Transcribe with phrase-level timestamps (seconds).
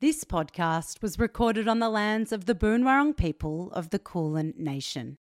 [0.00, 5.18] This podcast was recorded on the lands of the Boonwurrung people of the Kulin Nation.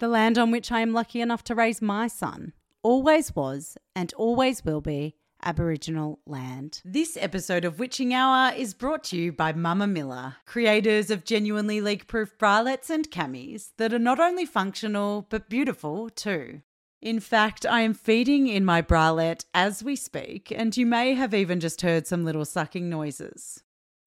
[0.00, 2.52] The land on which I am lucky enough to raise my son
[2.82, 6.82] always was and always will be Aboriginal land.
[6.84, 11.80] This episode of Witching Hour is brought to you by Mumma Milla, creators of genuinely
[11.80, 16.60] leak proof bralettes and camis that are not only functional but beautiful too.
[17.00, 21.32] In fact, I am feeding in my bralette as we speak, and you may have
[21.32, 23.62] even just heard some little sucking noises.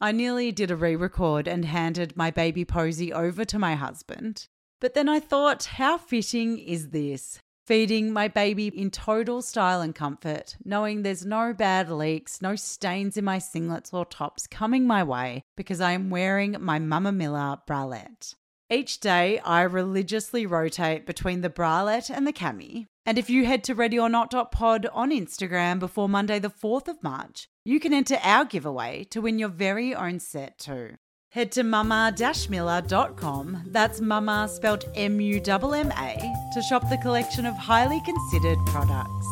[0.05, 4.47] I nearly did a re record and handed my baby Posy over to my husband.
[4.79, 7.39] But then I thought, how fitting is this?
[7.65, 13.17] Feeding my baby in total style and comfort, knowing there's no bad leaks, no stains
[13.17, 17.63] in my singlets or tops coming my way because I am wearing my Mumma Milla
[17.67, 18.35] bralette.
[18.69, 22.85] Each day, I religiously rotate between the bralette and the cami.
[23.07, 27.79] And if you head to readyornot.pod on Instagram before Monday, the 4th of March, you
[27.79, 30.91] can enter our giveaway to win your very own set too.
[31.29, 39.25] Head to mumma-milla.com, that's mama spelled M-U-M-M-A, to shop the collection of highly considered products.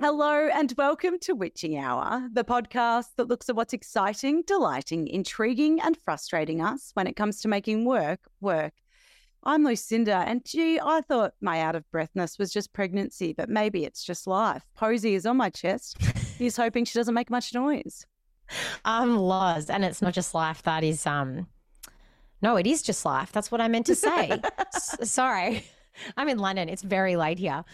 [0.00, 5.78] Hello and welcome to Witching Hour, the podcast that looks at what's exciting, delighting, intriguing,
[5.82, 8.72] and frustrating us when it comes to making work work.
[9.44, 13.84] I'm Lucinda, and gee, I thought my out of breathness was just pregnancy, but maybe
[13.84, 14.64] it's just life.
[14.74, 15.98] Posy is on my chest.
[16.38, 18.06] He's hoping she doesn't make much noise.
[18.84, 20.62] I'm Loz, and it's not just life.
[20.62, 21.48] That is um,
[22.42, 23.32] no, it is just life.
[23.32, 24.40] That's what I meant to say.
[24.74, 25.64] S- sorry.
[26.16, 26.68] I'm in London.
[26.68, 27.64] It's very late here.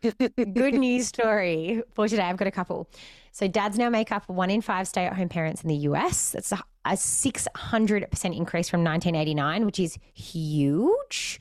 [0.00, 2.22] Good news story for today.
[2.22, 2.88] I've got a couple.
[3.32, 6.30] So, dads now make up one in five stay at home parents in the US.
[6.30, 11.40] That's a, a 600% increase from 1989, which is huge.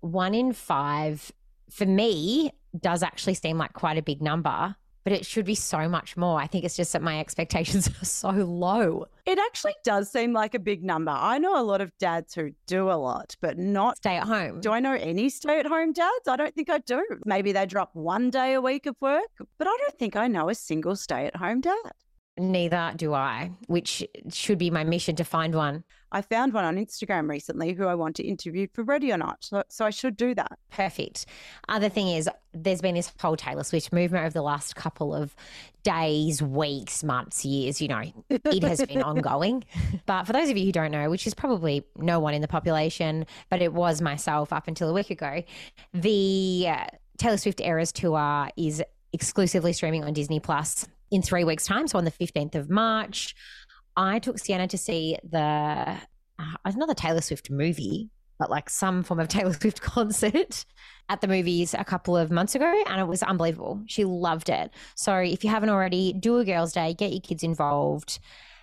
[0.00, 1.32] One in five,
[1.70, 4.76] for me, does actually seem like quite a big number
[5.08, 6.38] but it should be so much more.
[6.38, 9.06] I think it's just that my expectations are so low.
[9.24, 11.10] It actually does seem like a big number.
[11.10, 14.60] I know a lot of dads who do a lot, but not stay at home.
[14.60, 16.28] Do I know any stay at home dads?
[16.28, 17.02] I don't think I do.
[17.24, 20.50] Maybe they drop one day a week of work, but I don't think I know
[20.50, 21.92] a single stay at home dad.
[22.38, 25.82] Neither do I, which should be my mission to find one.
[26.12, 29.38] I found one on Instagram recently who I want to interview for Ready or Not.
[29.44, 30.58] So, so I should do that.
[30.70, 31.26] Perfect.
[31.68, 35.34] Other thing is, there's been this whole Taylor Swift movement over the last couple of
[35.82, 37.80] days, weeks, months, years.
[37.80, 39.64] You know, it has been ongoing.
[40.06, 42.48] But for those of you who don't know, which is probably no one in the
[42.48, 45.42] population, but it was myself up until a week ago,
[45.92, 46.86] the uh,
[47.18, 48.82] Taylor Swift Eras Tour is
[49.12, 51.86] exclusively streaming on Disney Plus in three weeks' time.
[51.86, 53.34] So on the 15th of March,
[53.96, 55.38] I took Sienna to see the
[56.38, 60.64] uh, another Taylor Swift movie, but like some form of Taylor Swift concert
[61.08, 63.82] at the movies a couple of months ago, and it was unbelievable.
[63.86, 64.72] She loved it.
[64.94, 68.18] So if you haven't already, do a girls' day, get your kids involved,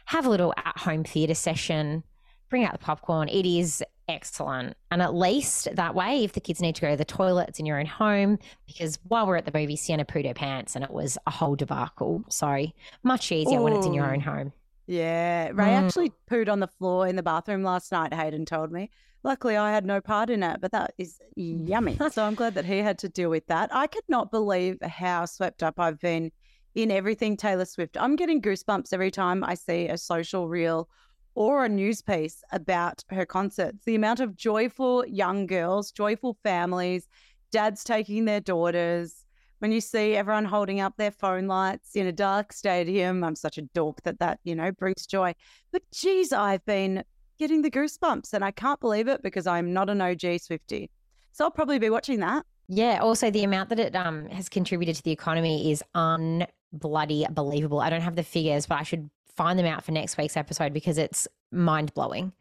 [0.06, 2.04] have a little at-home theatre session,
[2.50, 3.28] bring out the popcorn.
[3.28, 4.76] It is excellent.
[4.92, 7.60] And at least that way, if the kids need to go to the toilet, it's
[7.60, 8.40] in your own home.
[8.68, 11.56] Because while we're at the movie, Sienna pooed her pants and it was a whole
[11.56, 12.24] debacle.
[12.30, 12.68] So
[13.04, 13.64] much easier Ooh.
[13.64, 14.54] when it's in your own home.
[14.88, 15.84] Yeah, Ray mm.
[15.84, 18.92] actually pooed on the floor in the bathroom last night, Hayden told me.
[19.24, 21.98] Luckily, I had no part in it, but that is yummy.
[22.12, 23.74] so I'm glad that he had to deal with that.
[23.74, 26.32] I could not believe how swept up I've been
[26.76, 27.98] in everything Taylor Swift.
[28.00, 30.88] I'm getting goosebumps every time I see a social reel
[31.36, 33.86] or a news piece about her concerts.
[33.86, 37.08] The amount of joyful young girls, joyful families,
[37.52, 39.26] dads taking their daughters,
[39.60, 43.58] when you see everyone holding up their phone lights in a dark stadium, I'm such
[43.58, 45.34] a dork that that, you know, brings joy.
[45.72, 47.04] But geez, I've been
[47.40, 50.90] getting the goosebumps and I can't believe it because I'm not an OG Swifty.
[51.32, 52.46] So I'll probably be watching that.
[52.68, 53.00] Yeah.
[53.02, 57.80] Also, the amount that it um, has contributed to the economy is unbloody believable.
[57.80, 60.74] I don't have the figures, but I should find them out for next week's episode
[60.74, 62.34] because it's mind blowing.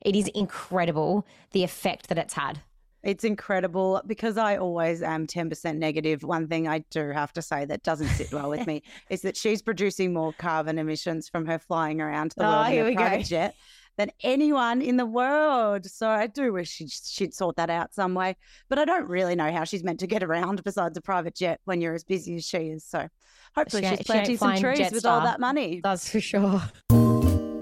[0.00, 2.60] It is incredible the effect that it's had.
[3.02, 6.22] It's incredible because I always am 10% negative.
[6.22, 9.36] One thing I do have to say that doesn't sit well with me is that
[9.36, 12.94] she's producing more carbon emissions from her flying around the oh, world oh, in a
[12.94, 13.22] private go.
[13.22, 13.54] jet
[13.98, 15.86] than anyone in the world.
[15.86, 18.36] So I do wish she'd, she'd, sort that out some way.
[18.68, 21.60] But I don't really know how she's meant to get around besides a private jet
[21.64, 22.84] when you're as busy as she is.
[22.84, 23.08] So
[23.54, 25.80] hopefully she, she's planting some trees with all that money.
[25.82, 26.62] That's for sure.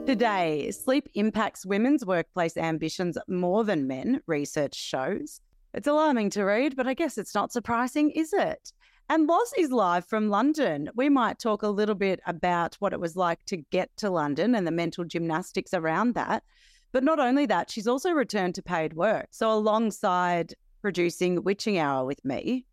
[0.06, 5.40] Today, sleep impacts women's workplace ambitions more than men, research shows.
[5.72, 8.72] It's alarming to read, but I guess it's not surprising, is it?
[9.10, 10.88] And Loz live from London.
[10.94, 14.54] We might talk a little bit about what it was like to get to London
[14.54, 16.44] and the mental gymnastics around that.
[16.92, 19.26] But not only that, she's also returned to paid work.
[19.32, 22.66] So, alongside producing Witching Hour with me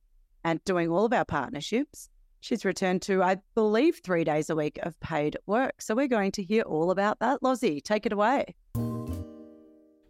[0.44, 2.08] and doing all of our partnerships,
[2.40, 5.82] She's returned to, I believe, three days a week of paid work.
[5.82, 7.42] So we're going to hear all about that.
[7.42, 8.56] Lozzie, take it away.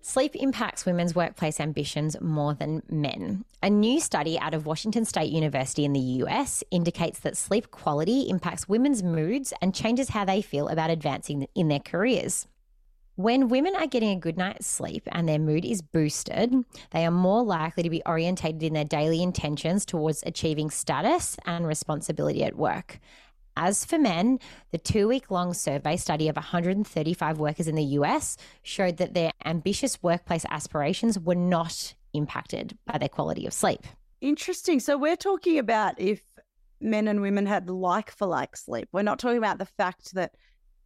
[0.07, 3.44] Sleep impacts women's workplace ambitions more than men.
[3.62, 8.21] A new study out of Washington State University in the US indicates that sleep quality
[8.30, 12.48] impacts women's moods and changes how they feel about advancing in their careers.
[13.15, 16.56] When women are getting a good night's sleep and their mood is boosted,
[16.92, 21.68] they are more likely to be orientated in their daily intentions towards achieving status and
[21.68, 23.01] responsibility at work.
[23.59, 24.39] As for men,
[24.71, 29.31] the two week long survey study of 135 workers in the US showed that their
[29.45, 33.81] ambitious workplace aspirations were not impacted by their quality of sleep.
[34.21, 34.80] Interesting.
[34.80, 36.21] So we're talking about if
[36.80, 38.89] men and women had like for like sleep.
[38.92, 40.36] We're not talking about the fact that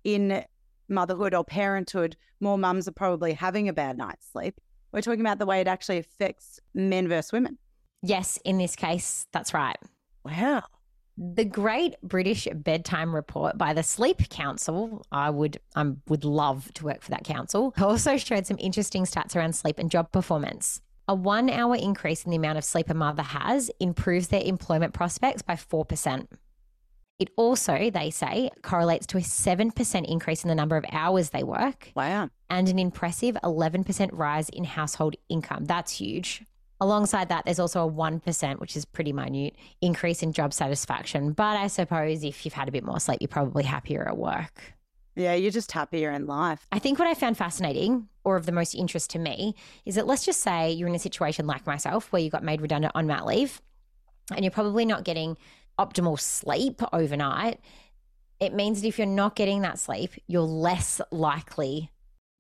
[0.06, 0.46] in
[0.88, 4.62] motherhood or parenthood, more mums are probably having a bad night's sleep.
[4.94, 7.58] We're talking about the way it actually affects men versus women.
[8.02, 9.78] Yes, in this case, that's right.
[10.24, 10.64] Wow.
[11.24, 16.86] The Great British Bedtime Report by the Sleep Council, I would I would love to
[16.86, 20.82] work for that council, also showed some interesting stats around sleep and job performance.
[21.08, 24.96] A one hour increase in the amount of sleep a mother has improves their employment
[24.96, 26.26] prospects by 4%.
[27.20, 31.44] It also, they say, correlates to a 7% increase in the number of hours they
[31.44, 31.92] work.
[31.96, 32.30] Wow.
[32.50, 35.66] And an impressive 11% rise in household income.
[35.66, 36.44] That's huge.
[36.82, 41.32] Alongside that, there's also a 1%, which is pretty minute, increase in job satisfaction.
[41.32, 44.74] But I suppose if you've had a bit more sleep, you're probably happier at work.
[45.16, 46.66] Yeah, you're just happier in life.
[46.72, 49.54] I think what I found fascinating or of the most interest to me
[49.86, 52.62] is that let's just say you're in a situation like myself where you got made
[52.62, 53.62] redundant on mat leave
[54.36, 55.38] and you're probably not getting
[55.78, 57.60] optimal sleep overnight.
[58.40, 61.92] It means that if you're not getting that sleep, you're less likely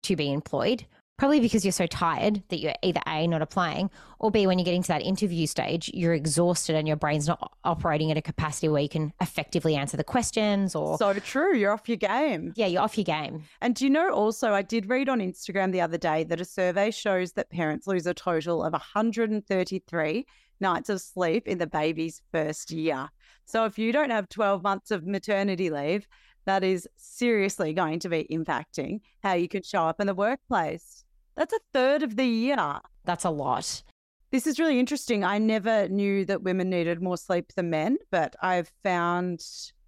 [0.04, 0.88] to be employed
[1.18, 4.66] probably because you're so tired that you're either A, not applying, or B, when you're
[4.66, 8.70] getting to that interview stage, you're exhausted and your brain's not operating at a capacity
[8.70, 10.98] where you can effectively answer the questions or.
[10.98, 11.56] So true.
[11.56, 12.54] You're off your game.
[12.56, 13.44] Yeah, you're off your game.
[13.62, 16.46] And do you know also, I did read on Instagram the other day that a
[16.46, 20.26] survey shows that parents lose a total of 133
[20.60, 23.10] nights of sleep in the baby's first year.
[23.46, 26.08] So if you don't have 12 months of maternity leave,
[26.46, 31.04] that is seriously going to be impacting how you can show up in the workplace.
[31.36, 32.80] That's a third of the year.
[33.06, 33.84] That's a lot.
[34.32, 35.24] This is really interesting.
[35.24, 39.46] I never knew that women needed more sleep than men, but I've found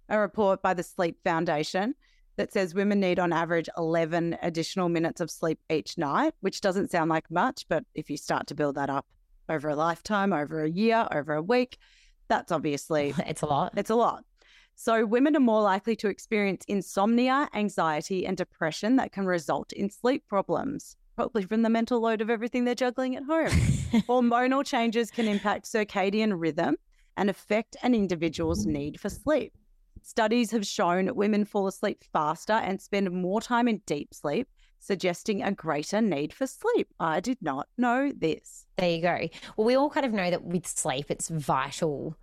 [0.08, 1.94] a report by the Sleep Foundation
[2.36, 6.90] that says women need on average 11 additional minutes of sleep each night, which doesn't
[6.90, 9.06] sound like much, but if you start to build that up
[9.48, 11.78] over a lifetime, over a year, over a week,
[12.28, 13.72] that's obviously it's a lot.
[13.76, 14.24] It's a lot.
[14.76, 19.88] So, women are more likely to experience insomnia, anxiety, and depression that can result in
[19.88, 23.50] sleep problems probably from the mental load of everything they're juggling at home.
[24.08, 26.76] Hormonal changes can impact circadian rhythm
[27.16, 29.52] and affect an individual's need for sleep.
[30.02, 34.48] Studies have shown women fall asleep faster and spend more time in deep sleep,
[34.80, 36.88] suggesting a greater need for sleep.
[37.00, 38.66] I did not know this.
[38.76, 39.28] There you go.
[39.56, 42.16] Well, we all kind of know that with sleep, it's vital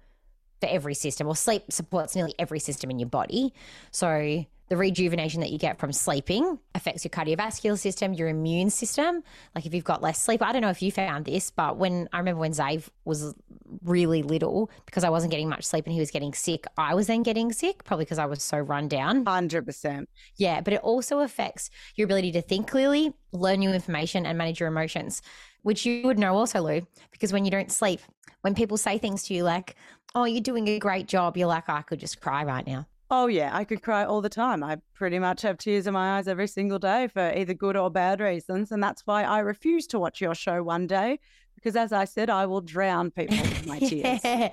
[0.62, 3.54] for every system, or sleep supports nearly every system in your body.
[3.92, 9.22] So, the rejuvenation that you get from sleeping affects your cardiovascular system, your immune system.
[9.54, 12.08] Like if you've got less sleep, I don't know if you found this, but when
[12.14, 13.36] I remember when Zave was
[13.84, 17.08] really little, because I wasn't getting much sleep and he was getting sick, I was
[17.08, 19.26] then getting sick, probably because I was so run down.
[19.26, 20.06] 100%.
[20.38, 24.62] Yeah, but it also affects your ability to think clearly, learn new information, and manage
[24.62, 25.22] your emotions,
[25.64, 28.00] which you would know also, Lou, because when you don't sleep,
[28.42, 29.76] when people say things to you like,
[30.16, 32.88] oh, you're doing a great job, you're like, oh, I could just cry right now.
[33.10, 34.64] Oh, yeah, I could cry all the time.
[34.64, 37.90] I pretty much have tears in my eyes every single day for either good or
[37.90, 38.72] bad reasons.
[38.72, 41.20] And that's why I refuse to watch your show one day,
[41.56, 44.22] because as I said, I will drown people with my tears.
[44.24, 44.52] yeah.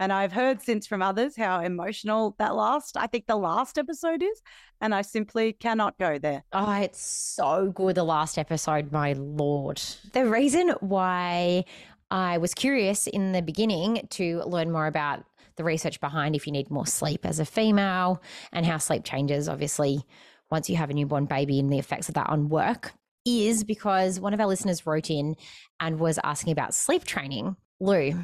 [0.00, 4.22] And I've heard since from others how emotional that last, I think the last episode
[4.22, 4.42] is.
[4.80, 6.42] And I simply cannot go there.
[6.52, 9.80] Oh, it's so good, the last episode, my Lord.
[10.12, 11.64] The reason why
[12.14, 15.24] I was curious in the beginning to learn more about
[15.56, 19.48] the research behind if you need more sleep as a female and how sleep changes,
[19.48, 20.04] obviously,
[20.48, 22.92] once you have a newborn baby and the effects of that on work
[23.26, 25.34] is because one of our listeners wrote in
[25.80, 27.56] and was asking about sleep training.
[27.80, 28.14] Lou,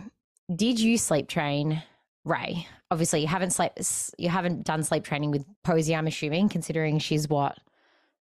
[0.54, 1.82] did you sleep train
[2.24, 2.68] Ray?
[2.92, 3.82] Obviously, you haven't slept,
[4.18, 5.96] you haven't done sleep training with Posy.
[5.96, 7.58] I'm assuming, considering she's what?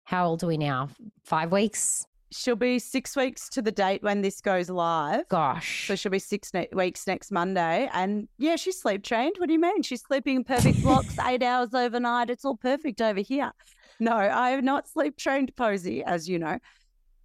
[0.04, 0.90] How old are we now?
[1.26, 2.08] Five weeks?
[2.32, 5.28] She'll be six weeks to the date when this goes live.
[5.30, 5.88] Gosh.
[5.88, 7.90] So she'll be six ne- weeks next Monday.
[7.92, 9.36] And yeah, she's sleep trained.
[9.38, 9.82] What do you mean?
[9.82, 12.30] She's sleeping in perfect blocks, eight hours overnight.
[12.30, 13.52] It's all perfect over here.
[14.00, 16.60] No, I have not sleep trained Posy, as you know.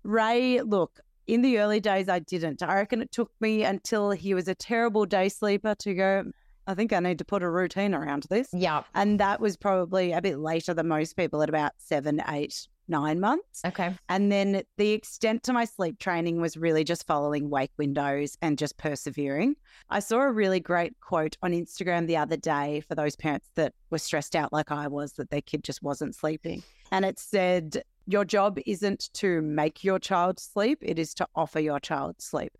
[0.02, 2.62] Ray, look, in the early days, I didn't.
[2.62, 6.24] I reckon it took me until he was a terrible day sleeper to go,
[6.66, 8.48] I think I need to put a routine around this.
[8.52, 8.82] Yeah.
[8.94, 13.20] And that was probably a bit later than most people at about seven, eight, nine
[13.20, 13.62] months.
[13.64, 13.94] Okay.
[14.08, 18.58] And then the extent to my sleep training was really just following wake windows and
[18.58, 19.56] just persevering.
[19.90, 23.72] I saw a really great quote on Instagram the other day for those parents that
[23.90, 26.62] were stressed out like I was that their kid just wasn't sleeping.
[26.90, 31.60] And it said, Your job isn't to make your child sleep, it is to offer
[31.60, 32.56] your child sleep.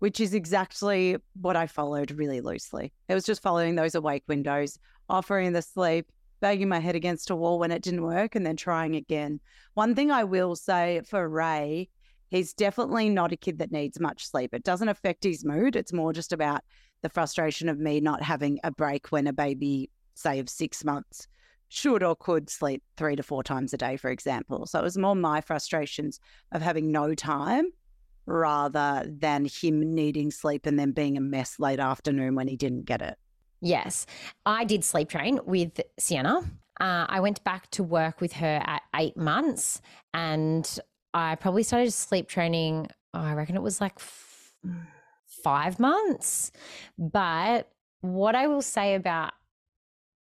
[0.00, 2.92] Which is exactly what I followed really loosely.
[3.08, 4.78] It was just following those awake windows,
[5.08, 6.10] offering the sleep,
[6.40, 9.40] banging my head against a wall when it didn't work and then trying again.
[9.74, 11.88] One thing I will say for Ray,
[12.28, 14.54] he's definitely not a kid that needs much sleep.
[14.54, 15.76] It doesn't affect his mood.
[15.76, 16.62] It's more just about
[17.02, 21.28] the frustration of me not having a break when a baby, say, of six months,
[21.68, 24.66] should or could sleep three to four times a day, for example.
[24.66, 26.20] So it was more my frustrations
[26.52, 27.66] of having no time
[28.26, 32.84] rather than him needing sleep and then being a mess late afternoon when he didn't
[32.84, 33.18] get it.
[33.64, 34.04] Yes.
[34.44, 36.40] I did sleep train with Sienna.
[36.78, 39.80] Uh, I went back to work with her at eight months
[40.12, 40.78] and
[41.14, 44.52] I probably started sleep training, oh, I reckon it was like f-
[45.26, 46.52] five months.
[46.98, 47.70] But
[48.02, 49.32] what I will say about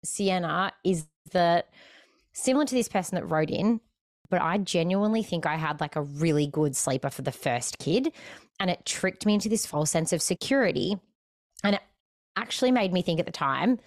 [0.04, 1.70] Sienna is that
[2.34, 3.80] similar to this person that wrote in,
[4.28, 8.12] but I genuinely think I had like a really good sleeper for the first kid.
[8.58, 10.98] And it tricked me into this false sense of security.
[11.64, 11.82] And it
[12.36, 13.78] actually made me think at the time,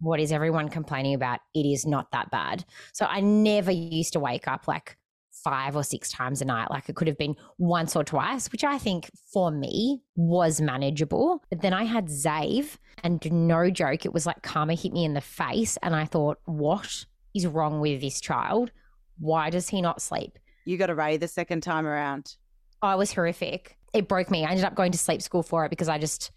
[0.00, 1.40] what is everyone complaining about?
[1.54, 2.64] It is not that bad.
[2.92, 4.96] So I never used to wake up like
[5.44, 6.70] five or six times a night.
[6.70, 11.42] Like it could have been once or twice, which I think for me was manageable.
[11.50, 15.14] But then I had Zave, and no joke, it was like karma hit me in
[15.14, 15.78] the face.
[15.82, 18.70] And I thought, what is wrong with this child?
[19.18, 20.38] Why does he not sleep?
[20.64, 22.36] You got a Ray the second time around.
[22.82, 23.76] I was horrific.
[23.92, 24.44] It broke me.
[24.44, 26.30] I ended up going to sleep school for it because I just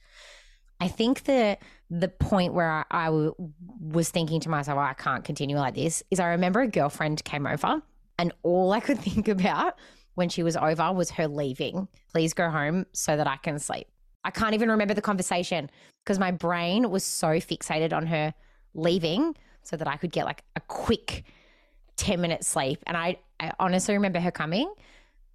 [0.79, 1.57] I think the
[1.89, 3.35] the point where I, I w-
[3.79, 7.23] was thinking to myself, oh, I can't continue like this, is I remember a girlfriend
[7.23, 7.81] came over,
[8.17, 9.75] and all I could think about
[10.15, 11.87] when she was over was her leaving.
[12.11, 13.87] Please go home so that I can sleep.
[14.23, 15.69] I can't even remember the conversation
[16.03, 18.33] because my brain was so fixated on her
[18.73, 21.25] leaving so that I could get like a quick
[21.97, 22.79] 10 minute sleep.
[22.87, 24.71] And I, I honestly remember her coming,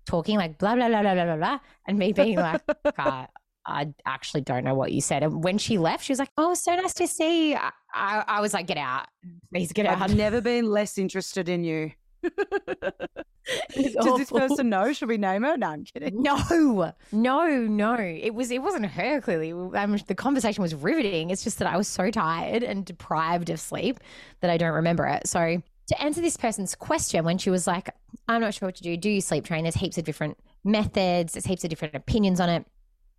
[0.06, 2.62] talking like blah, blah, blah, blah, blah, blah, blah, and me being like,
[2.96, 3.28] God,
[3.68, 5.22] I actually don't know what you said.
[5.22, 8.40] And when she left, she was like, "Oh, so nice to see." I, I, I
[8.40, 9.06] was like, "Get out,
[9.52, 11.92] please get out." I've never been less interested in you.
[12.22, 14.18] Does awful.
[14.18, 14.92] this person know?
[14.92, 15.56] Should we name her?
[15.56, 16.22] No, I'm kidding.
[16.22, 17.96] No, no, no.
[17.96, 18.50] It was.
[18.50, 19.20] It wasn't her.
[19.20, 21.30] Clearly, um, the conversation was riveting.
[21.30, 24.00] It's just that I was so tired and deprived of sleep
[24.40, 25.26] that I don't remember it.
[25.28, 27.90] So to answer this person's question, when she was like,
[28.28, 28.96] "I'm not sure what to do.
[28.96, 31.34] Do you sleep train?" There's heaps of different methods.
[31.34, 32.66] There's heaps of different opinions on it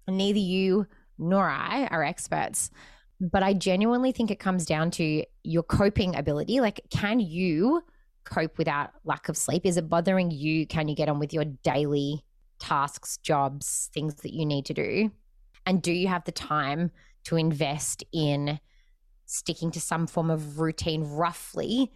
[0.09, 0.87] neither you
[1.17, 2.71] nor I are experts.
[3.19, 6.61] But I genuinely think it comes down to your coping ability.
[6.61, 7.83] Like, can you
[8.23, 9.65] cope without lack of sleep?
[9.65, 10.65] Is it bothering you?
[10.65, 12.23] Can you get on with your daily
[12.59, 15.11] tasks, jobs, things that you need to do?
[15.65, 16.91] And do you have the time
[17.25, 18.59] to invest in
[19.25, 21.91] sticking to some form of routine roughly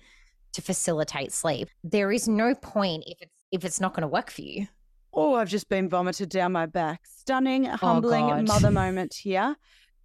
[0.52, 1.70] to facilitate sleep?
[1.84, 4.68] There is no point if it's if it's not going to work for you.
[5.14, 7.02] Oh, I've just been vomited down my back.
[7.06, 9.56] Stunning, oh, humbling oh mother moment here.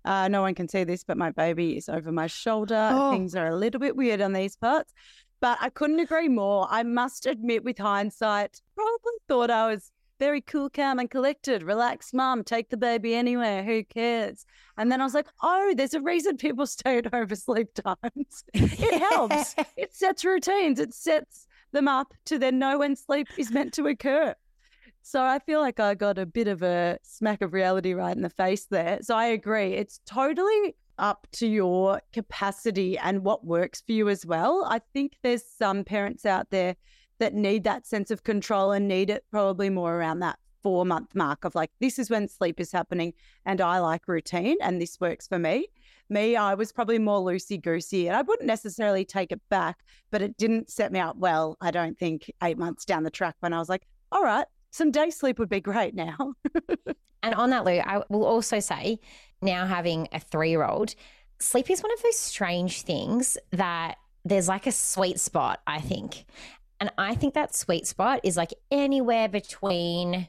[0.04, 2.90] Uh, no one can see this, but my baby is over my shoulder.
[2.92, 3.10] Oh.
[3.10, 4.92] Things are a little bit weird on these parts,
[5.40, 6.66] but I couldn't agree more.
[6.70, 11.62] I must admit, with hindsight, probably thought I was very cool, calm, and collected.
[11.62, 13.62] Relax, mom, take the baby anywhere.
[13.62, 14.44] Who cares?
[14.76, 17.68] And then I was like, oh, there's a reason people stay at home for sleep
[17.74, 18.44] times.
[18.52, 19.54] it helps.
[19.76, 20.80] it sets routines.
[20.80, 24.34] It sets them up to then know when sleep is meant to occur.
[25.08, 28.20] So I feel like I got a bit of a smack of reality right in
[28.20, 28.98] the face there.
[29.00, 29.72] So I agree.
[29.72, 34.66] It's totally up to your capacity and what works for you as well.
[34.68, 36.76] I think there's some parents out there
[37.20, 41.14] that need that sense of control and need it probably more around that four month
[41.14, 43.14] mark of like, this is when sleep is happening
[43.46, 45.68] and I like routine and this works for me.
[46.10, 49.78] Me, I was probably more loosey goosey and I wouldn't necessarily take it back,
[50.10, 53.36] but it didn't set me up well, I don't think, eight months down the track
[53.40, 54.46] when I was like, all right,
[54.78, 56.34] some day sleep would be great now.
[57.22, 59.00] and on that, Lou, I will also say
[59.42, 60.94] now having a three year old,
[61.40, 66.26] sleep is one of those strange things that there's like a sweet spot, I think.
[66.80, 70.28] And I think that sweet spot is like anywhere between,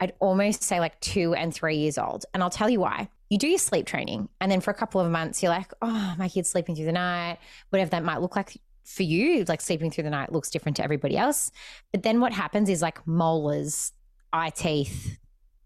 [0.00, 2.24] I'd almost say like two and three years old.
[2.34, 3.08] And I'll tell you why.
[3.30, 6.14] You do your sleep training, and then for a couple of months, you're like, oh,
[6.16, 7.36] my kid's sleeping through the night,
[7.68, 8.56] whatever that might look like
[8.88, 11.50] for you, like sleeping through the night looks different to everybody else.
[11.92, 13.92] But then what happens is like molars,
[14.32, 15.18] eye teeth,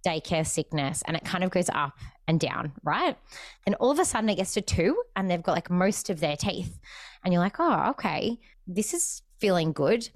[0.05, 3.17] daycare sickness, and it kind of goes up and down, right?
[3.64, 6.21] And all of a sudden it gets to two, and they've got like most of
[6.21, 6.81] their teeth.
[7.25, 10.09] And you're like, oh, okay, this is feeling good.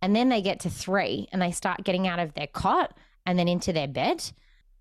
[0.00, 3.38] And then they get to three and they start getting out of their cot and
[3.38, 4.30] then into their bed.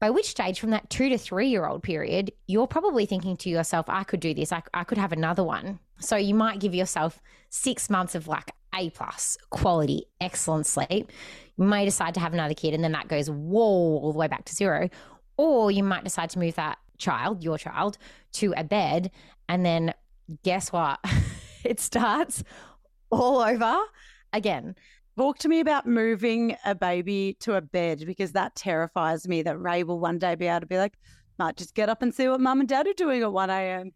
[0.04, 3.50] By which stage, from that two to three year old period, you're probably thinking to
[3.50, 5.80] yourself, I could do this, I, I could have another one.
[5.98, 11.10] So you might give yourself six months of like A plus quality, excellent sleep.
[11.56, 14.28] You may decide to have another kid and then that goes whoa all the way
[14.28, 14.90] back to zero.
[15.38, 17.98] Or you might decide to move that child, your child,
[18.34, 19.10] to a bed
[19.48, 19.94] and then
[20.44, 21.00] guess what?
[21.64, 22.44] it starts
[23.10, 23.80] all over
[24.34, 24.76] again.
[25.18, 29.60] Talk to me about moving a baby to a bed because that terrifies me that
[29.60, 30.94] Ray will one day be able to be like,
[31.38, 33.92] might just get up and see what mum and dad are doing at 1 a.m.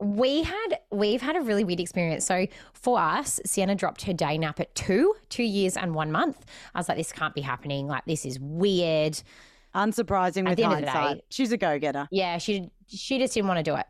[0.00, 2.26] We had we've had a really weird experience.
[2.26, 6.44] So for us, Sienna dropped her day nap at two, two years and one month.
[6.74, 7.86] I was like, this can't be happening.
[7.86, 9.22] Like this is weird.
[9.74, 11.24] Unsurprising with hindsight.
[11.30, 12.08] She's a go-getter.
[12.10, 13.86] Yeah, she she just didn't want to do it.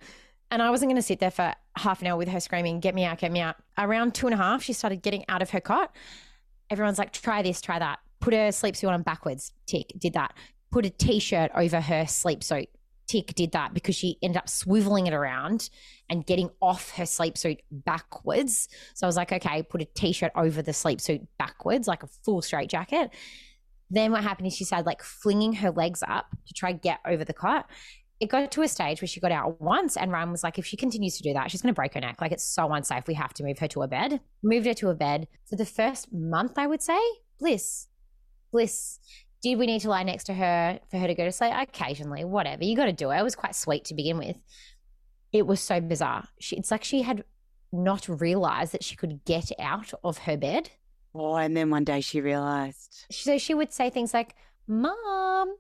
[0.51, 2.95] And I wasn't going to sit there for half an hour with her screaming, get
[2.95, 3.57] me out, get me out.
[3.77, 5.95] Around two and a half, she started getting out of her cot.
[6.71, 7.99] Everyone's like, try this, try that.
[8.21, 9.53] Put her sleep suit on backwards.
[9.67, 10.35] Tick, did that.
[10.71, 12.69] Put a t shirt over her sleep suit.
[13.07, 15.71] Tick, did that because she ended up swiveling it around
[16.11, 18.69] and getting off her sleep suit backwards.
[18.95, 22.03] So I was like, okay, put a t shirt over the sleep suit backwards, like
[22.03, 23.11] a full straight jacket.
[23.91, 27.25] Then what happened is she started like flinging her legs up to try get over
[27.25, 27.71] the cot
[28.19, 30.65] it got to a stage where she got out once and Ryan was like, if
[30.65, 32.21] she continues to do that, she's going to break her neck.
[32.21, 33.07] Like it's so unsafe.
[33.07, 34.21] We have to move her to a bed.
[34.43, 35.29] Moved her to a bed.
[35.49, 36.99] For the first month, I would say,
[37.39, 37.89] bliss.
[38.53, 38.99] Bliss.
[39.43, 41.53] Did we need to lie next to her for her to go to sleep?
[41.55, 42.65] Occasionally, whatever.
[42.65, 43.19] You got to do it.
[43.19, 44.37] It was quite sweet to begin with.
[45.33, 46.29] It was so bizarre.
[46.41, 47.25] She, it's like she had
[47.71, 50.71] not realized that she could get out of her bed.
[51.15, 53.07] Oh, and then one day she realized.
[53.11, 54.35] So she would say things like,
[54.67, 55.55] Mom,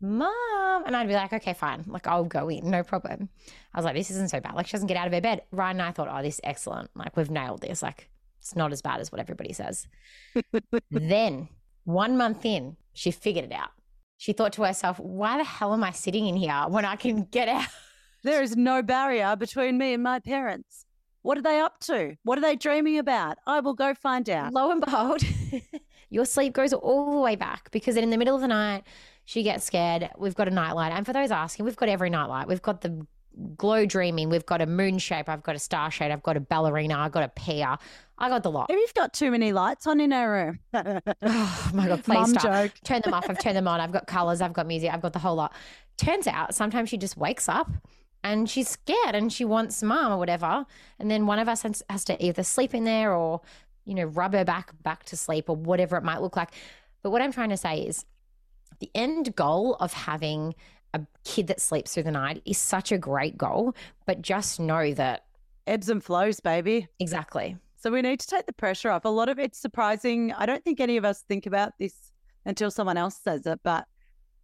[0.00, 0.84] Mom.
[0.86, 1.84] And I'd be like, okay, fine.
[1.86, 3.28] Like, I'll go in, no problem.
[3.74, 4.54] I was like, this isn't so bad.
[4.54, 5.42] Like, she doesn't get out of her bed.
[5.50, 6.90] Ryan and I thought, oh, this is excellent.
[6.94, 7.82] Like, we've nailed this.
[7.82, 8.08] Like,
[8.40, 9.86] it's not as bad as what everybody says.
[10.90, 11.48] then,
[11.84, 13.70] one month in, she figured it out.
[14.16, 17.24] She thought to herself, why the hell am I sitting in here when I can
[17.24, 17.68] get out?
[18.24, 20.86] There is no barrier between me and my parents.
[21.22, 22.16] What are they up to?
[22.24, 23.38] What are they dreaming about?
[23.46, 24.52] I will go find out.
[24.52, 25.22] Lo and behold,
[26.10, 28.84] your sleep goes all the way back because in the middle of the night,
[29.28, 30.08] she gets scared.
[30.16, 30.90] We've got a nightlight.
[30.90, 32.48] And for those asking, we've got every nightlight.
[32.48, 33.06] We've got the
[33.58, 34.30] glow dreaming.
[34.30, 35.28] We've got a moon shape.
[35.28, 36.10] I've got a star shade.
[36.10, 36.96] I've got a ballerina.
[36.96, 37.76] I've got a pear.
[38.16, 38.70] I got the lot.
[38.70, 40.60] Maybe you've got too many lights on in our room.
[40.72, 42.42] oh my God, please Mom stop.
[42.42, 42.72] Joke.
[42.84, 43.28] Turn them off.
[43.28, 43.82] I've turned them on.
[43.82, 44.40] I've got colors.
[44.40, 44.94] I've got music.
[44.94, 45.52] I've got the whole lot.
[45.98, 47.70] Turns out sometimes she just wakes up
[48.24, 50.64] and she's scared and she wants mom or whatever.
[50.98, 53.42] And then one of us has, has to either sleep in there or,
[53.84, 56.52] you know, rub her back back to sleep or whatever it might look like.
[57.02, 58.06] But what I'm trying to say is
[58.80, 60.54] the end goal of having
[60.94, 63.74] a kid that sleeps through the night is such a great goal,
[64.06, 65.24] but just know that
[65.66, 66.88] ebbs and flows, baby.
[66.98, 67.56] Exactly.
[67.76, 69.04] So we need to take the pressure off.
[69.04, 70.32] A lot of it's surprising.
[70.32, 71.94] I don't think any of us think about this
[72.44, 73.86] until someone else says it, but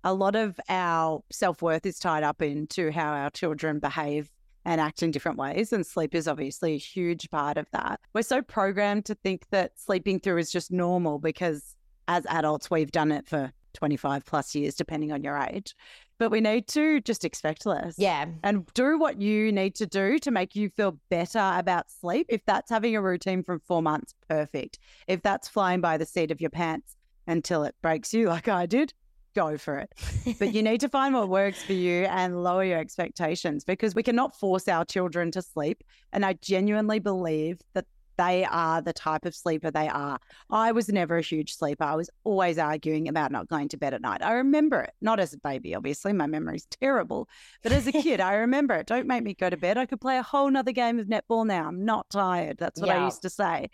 [0.05, 4.31] a lot of our self worth is tied up into how our children behave
[4.65, 5.73] and act in different ways.
[5.73, 8.01] And sleep is obviously a huge part of that.
[8.13, 11.75] We're so programmed to think that sleeping through is just normal because
[12.07, 15.75] as adults, we've done it for 25 plus years, depending on your age.
[16.19, 17.95] But we need to just expect less.
[17.99, 18.27] Yeah.
[18.43, 22.27] And do what you need to do to make you feel better about sleep.
[22.29, 24.79] If that's having a routine from four months, perfect.
[25.09, 28.67] If that's flying by the seat of your pants until it breaks you, like I
[28.67, 28.95] did,
[29.35, 29.93] go for it.
[30.39, 34.03] but you need to find what works for you and lower your expectations because we
[34.03, 35.83] cannot force our children to sleep.
[36.13, 40.19] And I genuinely believe that they are the type of sleeper they are.
[40.51, 41.85] I was never a huge sleeper.
[41.85, 44.23] I was always arguing about not going to bed at night.
[44.23, 46.13] I remember it, not as a baby, obviously.
[46.13, 47.29] My memory's terrible.
[47.63, 48.87] But as a kid, I remember it.
[48.87, 49.79] Don't make me go to bed.
[49.79, 51.67] I could play a whole nother game of netball now.
[51.67, 52.59] I'm not tired.
[52.59, 53.03] That's what yeah.
[53.03, 53.69] I used to say.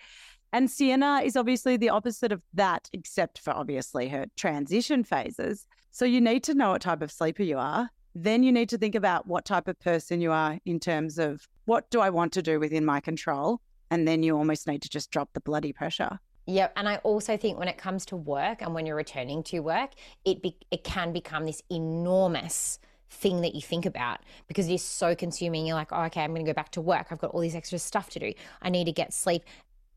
[0.52, 5.66] And Sienna is obviously the opposite of that, except for obviously her transition phases.
[5.92, 7.90] So you need to know what type of sleeper you are.
[8.14, 11.46] Then you need to think about what type of person you are in terms of
[11.66, 14.88] what do I want to do within my control and then you almost need to
[14.88, 16.20] just drop the bloody pressure.
[16.46, 19.60] Yeah, and I also think when it comes to work and when you're returning to
[19.60, 19.90] work,
[20.24, 24.82] it be, it can become this enormous thing that you think about because it is
[24.82, 25.66] so consuming.
[25.66, 27.08] You're like, oh, okay, I'm going to go back to work.
[27.10, 28.32] I've got all this extra stuff to do.
[28.62, 29.44] I need to get sleep,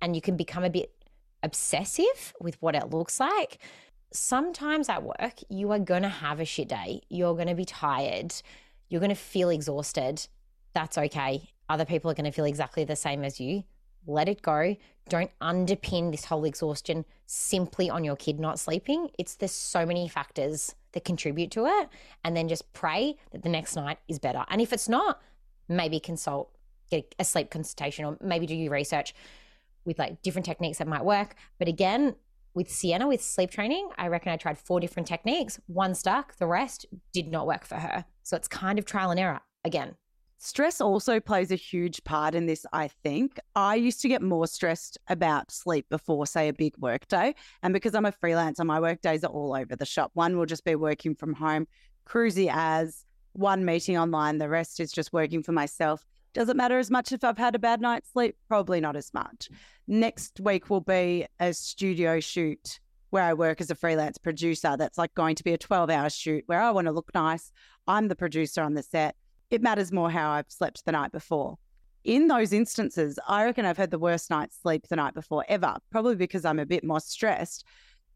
[0.01, 0.91] and you can become a bit
[1.41, 3.59] obsessive with what it looks like.
[4.11, 7.01] Sometimes at work, you are going to have a shit day.
[7.09, 8.33] You're going to be tired.
[8.89, 10.27] You're going to feel exhausted.
[10.73, 11.49] That's okay.
[11.67, 13.63] Other people are going to feel exactly the same as you
[14.07, 14.75] let it go.
[15.09, 19.09] Don't underpin this whole exhaustion simply on your kid not sleeping.
[19.17, 21.89] It's there's so many factors that contribute to it,
[22.23, 24.45] and then just pray that the next night is better.
[24.49, 25.21] And if it's not,
[25.67, 26.51] maybe consult,
[26.91, 29.13] get a sleep consultation, or maybe do your research
[29.85, 31.35] with like different techniques that might work.
[31.59, 32.15] But again,
[32.53, 35.59] with Sienna, with sleep training, I reckon I tried four different techniques.
[35.67, 38.05] One stuck, the rest did not work for her.
[38.21, 39.95] So it's kind of trial and error again.
[40.45, 43.39] Stress also plays a huge part in this, I think.
[43.55, 47.35] I used to get more stressed about sleep before, say, a big work day.
[47.63, 50.11] And because I'm a freelancer, my work days are all over the shop.
[50.15, 51.65] One will just be working from home,
[52.05, 56.05] cruisy as one meeting online, the rest is just working for myself.
[56.33, 58.35] Does it matter as much if I've had a bad night's sleep?
[58.49, 59.47] Probably not as much.
[59.87, 64.75] Next week will be a studio shoot where I work as a freelance producer.
[64.77, 67.53] That's like going to be a 12 hour shoot where I want to look nice.
[67.87, 69.15] I'm the producer on the set
[69.49, 71.57] it matters more how I've slept the night before.
[72.03, 75.77] In those instances, I reckon I've had the worst night's sleep the night before ever,
[75.89, 77.63] probably because I'm a bit more stressed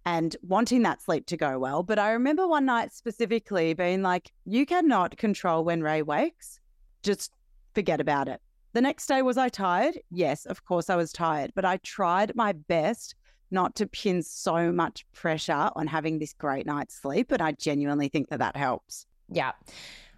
[0.06, 1.84] and wanting that sleep to go well.
[1.84, 6.60] But I remember one night specifically being like, you cannot control when Ray wakes.
[7.02, 7.32] Just
[7.74, 8.42] forget about it.
[8.74, 10.00] The next day, was I tired?
[10.12, 13.16] Yes, of course I was tired, but I tried my best
[13.52, 17.32] not to pin so much pressure on having this great night's sleep.
[17.32, 19.06] And I genuinely think that that helps.
[19.30, 19.54] Yeah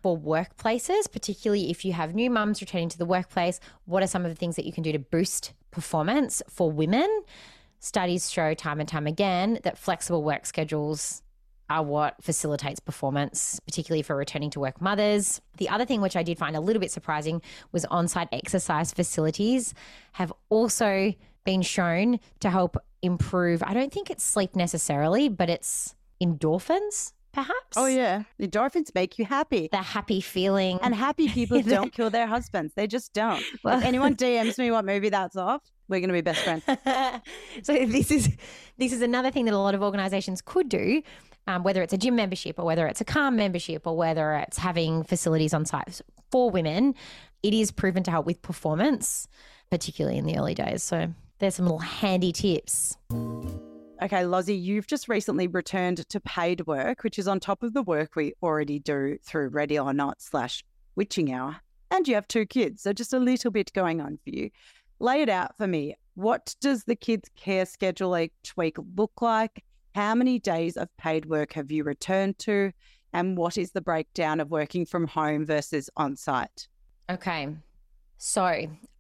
[0.02, 3.60] for workplaces, particularly if you have new mums returning to the workplace?
[3.86, 7.24] What are some of the things that you can do to boost performance for women?
[7.80, 11.22] Studies show time and time again that flexible work schedules
[11.70, 15.40] are what facilitates performance, particularly for returning to work mothers.
[15.58, 18.92] The other thing, which I did find a little bit surprising, was on site exercise
[18.92, 19.74] facilities
[20.14, 21.14] have also
[21.46, 23.62] been shown to help improve.
[23.64, 27.78] I don't think it's sleep necessarily, but it's endorphins perhaps.
[27.78, 28.24] Oh, yeah.
[28.38, 29.70] The endorphins make you happy.
[29.72, 30.80] The happy feeling.
[30.82, 32.74] And happy people don't kill their husbands.
[32.76, 33.44] They just don't.
[33.64, 36.64] Well, if anyone DMs me what movie that's off, we're going to be best friends.
[37.64, 38.30] so this is
[38.78, 41.02] this is another thing that a lot of organizations could do,
[41.48, 44.58] um, whether it's a gym membership or whether it's a Calm membership or whether it's
[44.58, 46.96] having facilities on site for women.
[47.44, 49.28] It is proven to help with performance,
[49.72, 50.84] particularly in the early days.
[50.84, 52.98] So there's some little handy tips.
[54.02, 57.84] Okay, Lozzie, you've just recently returned to paid work, which is on top of the
[57.84, 60.64] work we already do through Ready or Not slash
[60.96, 61.58] Witching Hour.
[61.92, 64.52] And you have two kids, so just a little bit going on for you.
[65.00, 65.96] Lay it out for me.
[66.16, 69.66] What does the kids' care schedule each week look like?
[69.96, 72.72] How many days of paid work have you returned to?
[73.12, 76.70] And what is the breakdown of working from home versus on site?
[77.10, 77.50] Okay.
[78.18, 78.44] So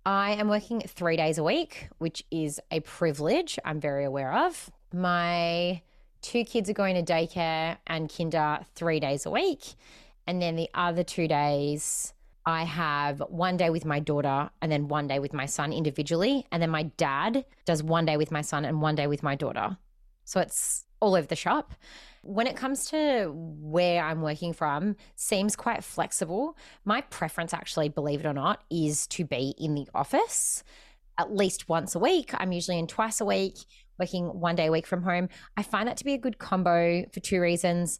[0.06, 4.70] I am working three days a week, which is a privilege I'm very aware of.
[4.94, 5.82] My
[6.22, 9.76] two kids are going to daycare and kinder three days a week.
[10.28, 12.14] And then the other two days,
[12.46, 16.46] I have one day with my daughter and then one day with my son individually.
[16.52, 19.36] And then my dad does one day with my son and one day with my
[19.36, 19.78] daughter.
[20.26, 21.74] So it's all over the shop.
[22.22, 26.58] When it comes to where I'm working from, seems quite flexible.
[26.84, 30.64] My preference, actually, believe it or not, is to be in the office
[31.18, 32.32] at least once a week.
[32.34, 33.58] I'm usually in twice a week
[34.00, 35.30] working one day a week from home.
[35.58, 38.00] I find that to be a good combo for two reasons.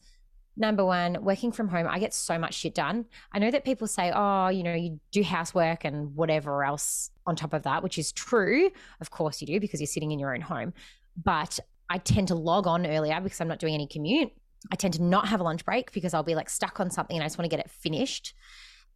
[0.58, 3.06] Number one, working from home, I get so much shit done.
[3.32, 7.36] I know that people say, oh, you know, you do housework and whatever else on
[7.36, 8.70] top of that, which is true.
[9.00, 10.74] Of course you do because you're sitting in your own home.
[11.22, 11.60] But
[11.90, 14.32] I tend to log on earlier because I'm not doing any commute.
[14.72, 17.16] I tend to not have a lunch break because I'll be like stuck on something
[17.16, 18.34] and I just want to get it finished.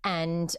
[0.04, 0.54] And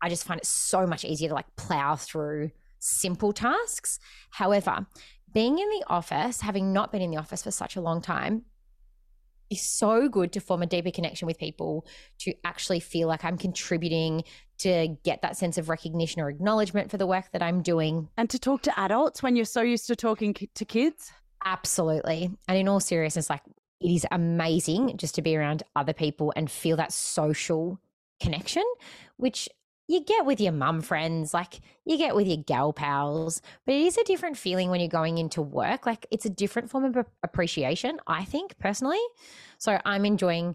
[0.00, 3.98] I just find it so much easier to like plow through simple tasks.
[4.30, 4.86] However,
[5.32, 8.42] being in the office, having not been in the office for such a long time,
[9.50, 11.86] is so good to form a deeper connection with people,
[12.18, 14.24] to actually feel like I'm contributing,
[14.58, 18.08] to get that sense of recognition or acknowledgement for the work that I'm doing.
[18.16, 21.12] And to talk to adults when you're so used to talking to kids.
[21.44, 22.30] Absolutely.
[22.46, 23.42] And in all seriousness, like
[23.80, 27.78] it is amazing just to be around other people and feel that social
[28.20, 28.64] connection,
[29.16, 29.48] which
[29.88, 33.80] you get with your mum friends, like you get with your gal pals, but it
[33.80, 35.86] is a different feeling when you're going into work.
[35.86, 39.00] Like it's a different form of appreciation, I think personally.
[39.56, 40.54] So I'm enjoying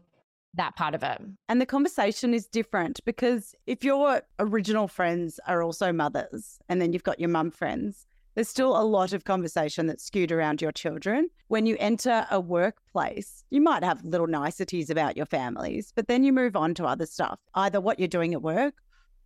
[0.53, 1.19] that part of it.
[1.49, 6.93] And the conversation is different because if your original friends are also mothers and then
[6.93, 10.71] you've got your mum friends, there's still a lot of conversation that's skewed around your
[10.71, 11.29] children.
[11.47, 16.23] When you enter a workplace, you might have little niceties about your families, but then
[16.23, 18.75] you move on to other stuff, either what you're doing at work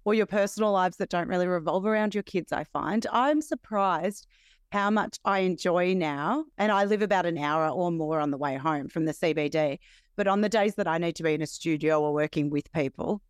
[0.08, 3.06] or your personal lives that don't really revolve around your kids, I find.
[3.12, 4.26] I'm surprised
[4.72, 6.46] how much I enjoy now.
[6.58, 9.80] And I live about an hour or more on the way home from the CBD.
[10.16, 12.72] But on the days that I need to be in a studio or working with
[12.72, 13.22] people,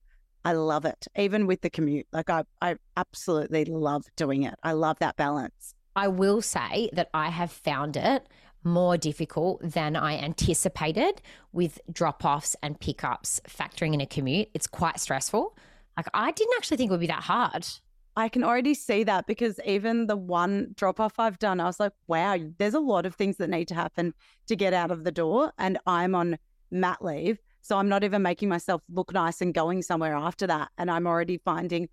[0.45, 2.05] I love it, even with the commute.
[2.13, 4.53] Like I, I absolutely love doing it.
[4.61, 5.73] I love that balance.
[5.95, 8.29] I will say that I have found it
[8.63, 14.49] more difficult than I anticipated with drop offs and pickups factoring in a commute.
[14.53, 15.57] It's quite stressful.
[15.97, 17.67] Like, I didn't actually think it would be that hard.
[18.15, 21.79] I can already see that because even the one drop off I've done, I was
[21.79, 24.13] like, wow, there's a lot of things that need to happen
[24.47, 25.51] to get out of the door.
[25.59, 26.37] And I'm on
[26.71, 27.39] mat leave.
[27.61, 30.69] So I'm not even making myself look nice and going somewhere after that.
[30.77, 31.89] And I'm already finding,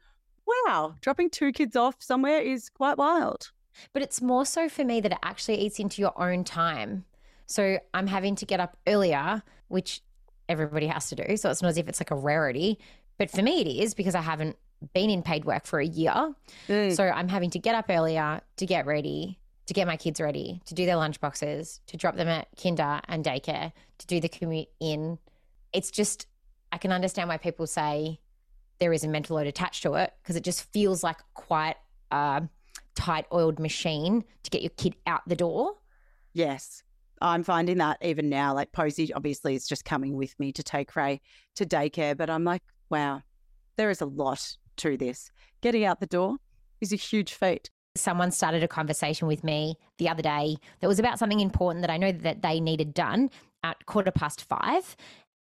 [0.47, 3.51] wow, dropping two kids off somewhere is quite wild.
[3.93, 7.05] But it's more so for me that it actually eats into your own time.
[7.47, 10.01] So I'm having to get up earlier, which
[10.49, 11.37] everybody has to do.
[11.37, 12.79] So it's not as if it's like a rarity.
[13.19, 14.57] But for me, it is because I haven't
[14.93, 16.35] been in paid work for a year.
[16.69, 16.95] Mm.
[16.95, 20.61] So I'm having to get up earlier to get ready, to get my kids ready,
[20.67, 24.69] to do their lunchboxes, to drop them at kinder and daycare, to do the commute
[24.81, 25.19] in.
[25.73, 26.27] It's just,
[26.73, 28.21] I can understand why people say
[28.79, 31.77] there is a mental load attached to it because it just feels like quite
[32.11, 32.43] a
[32.95, 35.75] tight oiled machine to get your kid out the door.
[36.33, 36.83] Yes.
[37.21, 40.95] I'm finding that even now, like Posy obviously is just coming with me to take
[40.95, 41.21] Ray
[41.55, 42.63] to daycare, but I'm like,
[42.95, 43.23] wow,
[43.77, 45.31] there is a lot to this.
[45.63, 46.37] Getting out the door
[46.81, 47.71] is a huge feat.
[47.97, 51.91] Someone started a conversation with me the other day that was about something important that
[51.91, 53.31] I know that they needed done
[53.63, 54.97] at quarter past five.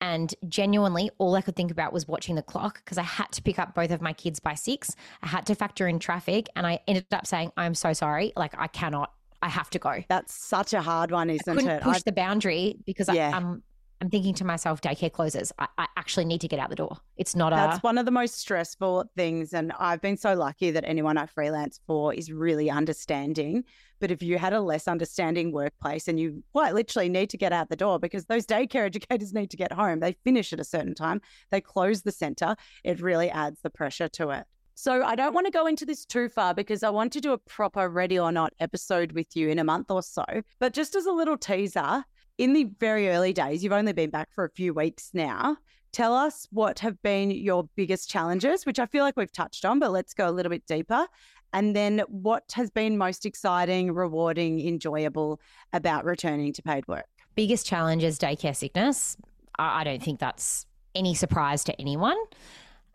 [0.01, 3.43] And genuinely, all I could think about was watching the clock because I had to
[3.43, 4.95] pick up both of my kids by six.
[5.23, 6.49] I had to factor in traffic.
[6.55, 8.33] And I ended up saying, I'm so sorry.
[8.37, 10.05] Like, I cannot, I have to go.
[10.09, 11.83] That's such a hard one, isn't I couldn't it?
[11.83, 13.31] push I- the boundary because Yeah.
[13.33, 13.63] I, I'm
[14.01, 15.53] I'm thinking to myself, daycare closes.
[15.59, 16.99] I, I actually need to get out the door.
[17.17, 19.53] It's not a That's one of the most stressful things.
[19.53, 23.65] And I've been so lucky that anyone I freelance for is really understanding.
[24.01, 27.53] But if you had a less understanding workplace and you quite literally need to get
[27.53, 30.65] out the door because those daycare educators need to get home, they finish at a
[30.65, 34.45] certain time, they close the center, it really adds the pressure to it.
[34.77, 37.33] So I don't want to go into this too far because I want to do
[37.33, 40.25] a proper ready or not episode with you in a month or so.
[40.61, 42.05] But just as a little teaser,
[42.39, 45.57] in the very early days, you've only been back for a few weeks now.
[45.93, 49.79] Tell us what have been your biggest challenges, which I feel like we've touched on,
[49.79, 51.07] but let's go a little bit deeper.
[51.53, 55.41] And then what has been most exciting, rewarding, enjoyable
[55.73, 57.07] about returning to paid work?
[57.39, 59.17] biggest challenge is daycare sickness.
[59.61, 62.17] I, don't think that's any surprise to anyone.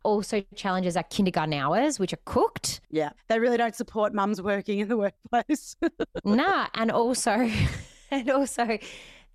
[0.04, 2.82] Also, challenges are kindergarten hours, which are cooked.
[2.92, 5.78] Yeah, they really don't support mums working in the workplace.
[6.26, 7.50] nah, and also,
[8.12, 8.78] and also,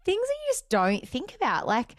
[0.09, 1.67] things that you just don't think about.
[1.67, 1.97] Like,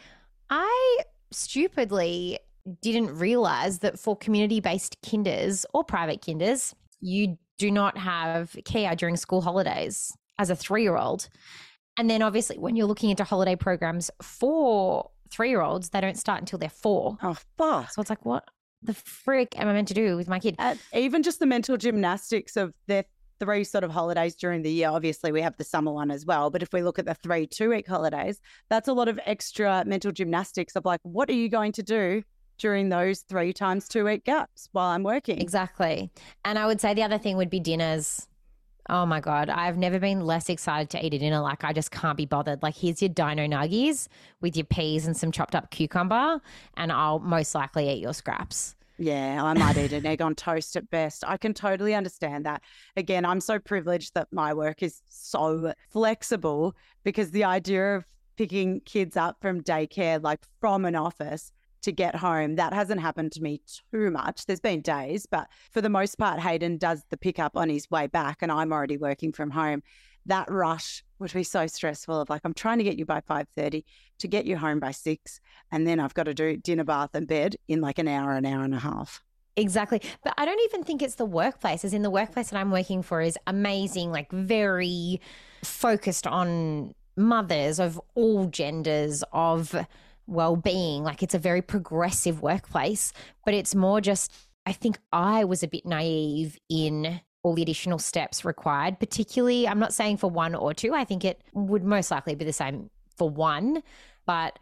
[0.50, 0.98] I
[1.30, 2.40] stupidly
[2.82, 8.96] didn't realize that for community based kinders or private kinders, you do not have care
[8.96, 11.30] during school holidays as a three year old.
[11.98, 16.18] And then obviously, when you're looking into holiday programs for three year olds, they don't
[16.18, 17.16] start until they're four.
[17.22, 17.92] oh, fuck.
[17.92, 18.44] So it's like, what
[18.82, 20.56] the frick am I meant to do with my kid?
[20.58, 23.04] And even just the mental gymnastics of their
[23.40, 24.90] three sort of holidays during the year.
[24.90, 26.50] Obviously, we have the summer one as well.
[26.50, 29.84] But if we look at the three two week holidays, that's a lot of extra
[29.86, 32.24] mental gymnastics of like, what are you going to do
[32.58, 35.40] during those three times two week gaps while I'm working?
[35.40, 36.12] Exactly.
[36.46, 38.28] And I would say the other thing would be dinners.
[38.90, 39.50] Oh my God.
[39.50, 41.42] I've never been less excited to eat a dinner.
[41.42, 42.64] Like, I just can't be bothered.
[42.64, 44.08] Like, here's your dino nuggies
[44.42, 46.42] with your peas and some chopped up cucumber,
[46.76, 48.76] and I'll most likely eat your scraps.
[49.02, 51.24] Yeah, I might eat an egg on toast at best.
[51.26, 52.62] I can totally understand that.
[52.98, 58.82] Again, I'm so privileged that my work is so flexible because the idea of picking
[58.82, 63.42] kids up from daycare, like from an office to get home, that hasn't happened to
[63.42, 63.62] me
[63.94, 64.46] too much.
[64.46, 68.08] There's been days, but for the most part, Hayden does the pickup on his way
[68.08, 69.82] back and I'm already working from home.
[70.26, 73.84] That rush would be so stressful of like, I'm trying to get you by 5.30
[74.20, 75.40] to get you home by six.
[75.72, 78.46] And then I've got to do dinner, bath and bed in like an hour, an
[78.46, 79.24] hour and a half.
[79.56, 80.02] Exactly.
[80.24, 83.02] But I don't even think it's the workplace, as in the workplace that I'm working
[83.02, 85.20] for is amazing, like very
[85.64, 89.76] focused on mothers of all genders, of
[90.28, 91.04] well being.
[91.04, 93.12] Like it's a very progressive workplace,
[93.44, 94.32] but it's more just,
[94.66, 99.80] I think I was a bit naive in all the additional steps required, particularly, I'm
[99.80, 102.90] not saying for one or two, I think it would most likely be the same
[103.16, 103.82] for one,
[104.26, 104.60] but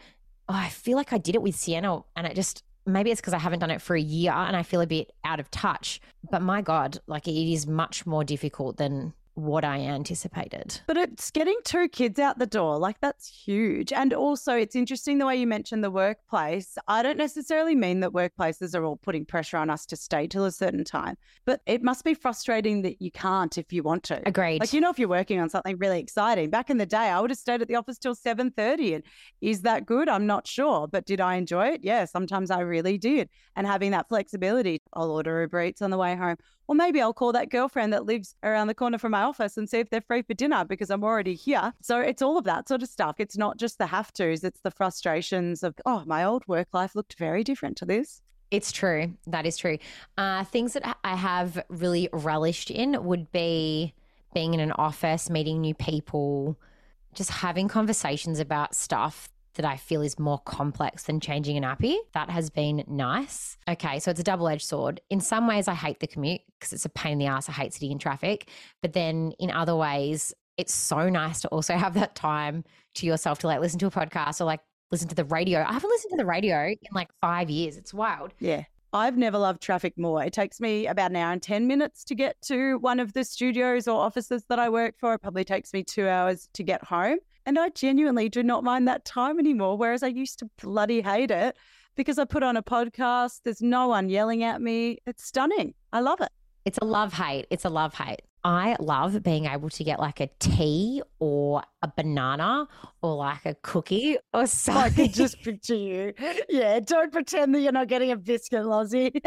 [0.50, 3.34] oh, I feel like I did it with Sienna and it just, maybe it's because
[3.34, 6.00] I haven't done it for a year and I feel a bit out of touch.
[6.30, 10.82] But my God, like it is much more difficult than what I anticipated.
[10.88, 12.80] But it's getting two kids out the door.
[12.80, 13.93] Like, that's huge.
[13.93, 16.76] And also, it's interesting the way you mentioned the workplace.
[16.88, 20.45] I don't necessarily mean that workplaces are all putting pressure on us to stay till
[20.45, 24.28] a certain time, but it must be frustrating that you can't if you want to.
[24.28, 24.60] Agreed.
[24.60, 27.21] Like, you know, if you're working on something really exciting, back in the day, I
[27.21, 28.95] would have stayed at the office till 7.30.
[28.95, 29.04] And
[29.41, 30.10] is that good?
[30.10, 30.88] I'm not sure.
[30.88, 31.82] But did I enjoy it?
[31.84, 33.30] Yeah, sometimes I really did.
[33.56, 36.38] And having that flexibility, I'll order Uber Eats on the way home
[36.68, 39.70] Or maybe I'll call that girlfriend that lives around the corner from my office and
[39.70, 41.74] see if they're free for dinner because I'm already here.
[41.82, 43.16] So it's all of that sort of stuff.
[43.20, 46.96] It's not just the have tos, it's the frustrations of, oh, my old work life
[46.96, 48.22] looked very different to this.
[48.52, 49.14] It's true.
[49.28, 49.78] That is true.
[50.18, 53.94] Uh, things that I have really relished in would be
[54.34, 56.58] being in an office, meeting new people,
[57.14, 61.98] just having conversations about stuff that I feel is more complex than changing an nappy.
[62.13, 63.58] That has been nice.
[63.67, 65.02] Okay, so it's a double edged sword.
[65.10, 67.50] In some ways, I hate the commute because it's a pain in the ass.
[67.50, 68.50] I hate sitting in traffic.
[68.82, 72.63] But then in other ways, it's so nice to also have that time
[72.96, 75.63] to yourself to like listen to a podcast or like listen to the radio.
[75.67, 77.78] I haven't listened to the radio in like five years.
[77.78, 78.34] It's wild.
[78.39, 78.63] Yeah.
[78.93, 80.24] I've never loved traffic more.
[80.24, 83.26] It takes me about an hour and 10 minutes to get to one of the
[83.26, 85.13] studios or offices that I work for.
[85.13, 87.17] It probably takes me two hours to get home.
[87.48, 91.32] And I genuinely do not mind that time anymore, whereas I used to bloody hate
[91.32, 91.56] it
[91.96, 93.40] because I put on a podcast.
[93.46, 94.98] There's no one yelling at me.
[95.08, 95.74] It's stunning.
[95.94, 96.28] I love it.
[96.66, 97.48] It's a love hate.
[97.50, 98.22] It's a love hate.
[98.44, 102.68] I love being able to get like a tea or a banana
[103.02, 104.84] or like a cookie or something.
[104.84, 106.14] I can just picture you.
[106.50, 109.14] Yeah, don't pretend that you're not getting a biscuit, Lozzie.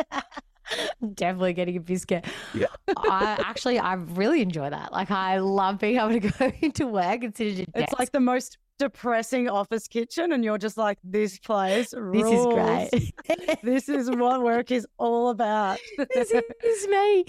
[1.15, 2.25] Definitely getting a biscuit.
[2.55, 2.67] Yeah.
[2.97, 4.93] I actually, I really enjoy that.
[4.93, 7.93] Like, I love being able to go into work and sit at a desk.
[7.93, 12.91] It's like the most depressing office kitchen and you're just like this place rules.
[12.91, 15.79] this is great this is what work is all about
[16.15, 17.25] this is me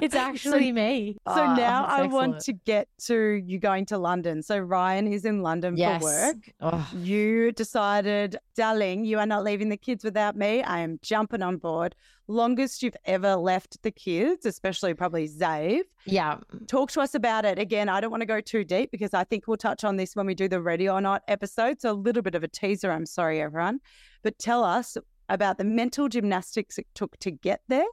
[0.00, 2.12] it's actually so, me so oh, now i excellent.
[2.12, 6.00] want to get to you going to london so ryan is in london yes.
[6.00, 6.88] for work oh.
[6.98, 11.56] you decided darling you are not leaving the kids without me i am jumping on
[11.56, 11.96] board
[12.30, 15.82] longest you've ever left the kids, especially probably Zave.
[16.06, 16.38] Yeah.
[16.66, 17.58] Talk to us about it.
[17.58, 20.16] Again, I don't want to go too deep because I think we'll touch on this
[20.16, 21.80] when we do the Ready or Not episode.
[21.80, 22.90] So a little bit of a teaser.
[22.90, 23.80] I'm sorry, everyone.
[24.22, 24.96] But tell us
[25.28, 27.86] about the mental gymnastics it took to get there,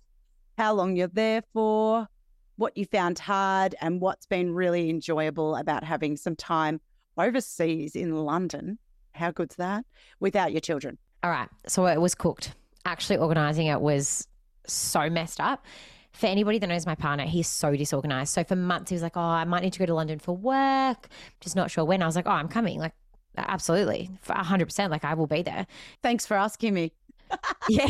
[0.57, 2.07] how long you're there for,
[2.55, 6.79] what you found hard, and what's been really enjoyable about having some time
[7.17, 8.79] overseas in London.
[9.13, 9.85] How good's that?
[10.19, 10.97] Without your children.
[11.23, 11.49] All right.
[11.67, 12.53] So it was cooked
[12.87, 14.27] actually organizing it was
[14.65, 15.65] so messed up.
[16.13, 18.33] For anybody that knows my partner, he's so disorganized.
[18.33, 20.35] So for months, he was like, Oh, I might need to go to London for
[20.35, 21.09] work.
[21.41, 22.01] Just not sure when.
[22.01, 22.79] I was like, Oh, I'm coming.
[22.79, 22.93] Like,
[23.37, 24.09] absolutely.
[24.21, 24.89] For 100%.
[24.89, 25.67] Like, I will be there.
[26.01, 26.91] Thanks for asking me.
[27.69, 27.87] yeah.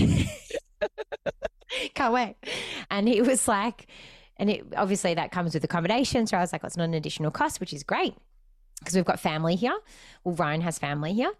[1.94, 2.36] Can't wait.
[2.92, 3.88] And he was like,
[4.38, 6.28] and it, obviously that comes with accommodation.
[6.28, 8.16] So I was like, well, it's not an additional cost, which is great
[8.80, 9.78] because we've got family here.
[10.24, 11.32] Well, Ryan has family here.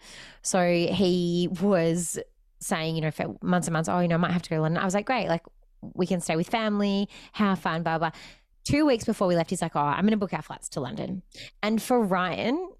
[0.41, 2.17] So he was
[2.60, 4.56] saying, you know, for months and months, oh, you know, I might have to go
[4.58, 4.82] to London.
[4.82, 5.43] I was like, great, like
[5.82, 8.12] we can stay with family, have fun, blah, blah.
[8.63, 10.82] Two weeks before we left, he's like, oh, I'm going to book our flights to
[10.82, 11.22] London.
[11.63, 12.72] And for Ryan,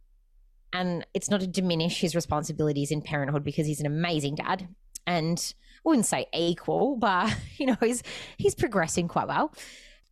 [0.74, 4.68] and it's not to diminish his responsibilities in parenthood because he's an amazing dad
[5.08, 5.54] and
[5.86, 8.04] I wouldn't say equal, but you know, he's
[8.38, 9.54] he's progressing quite well.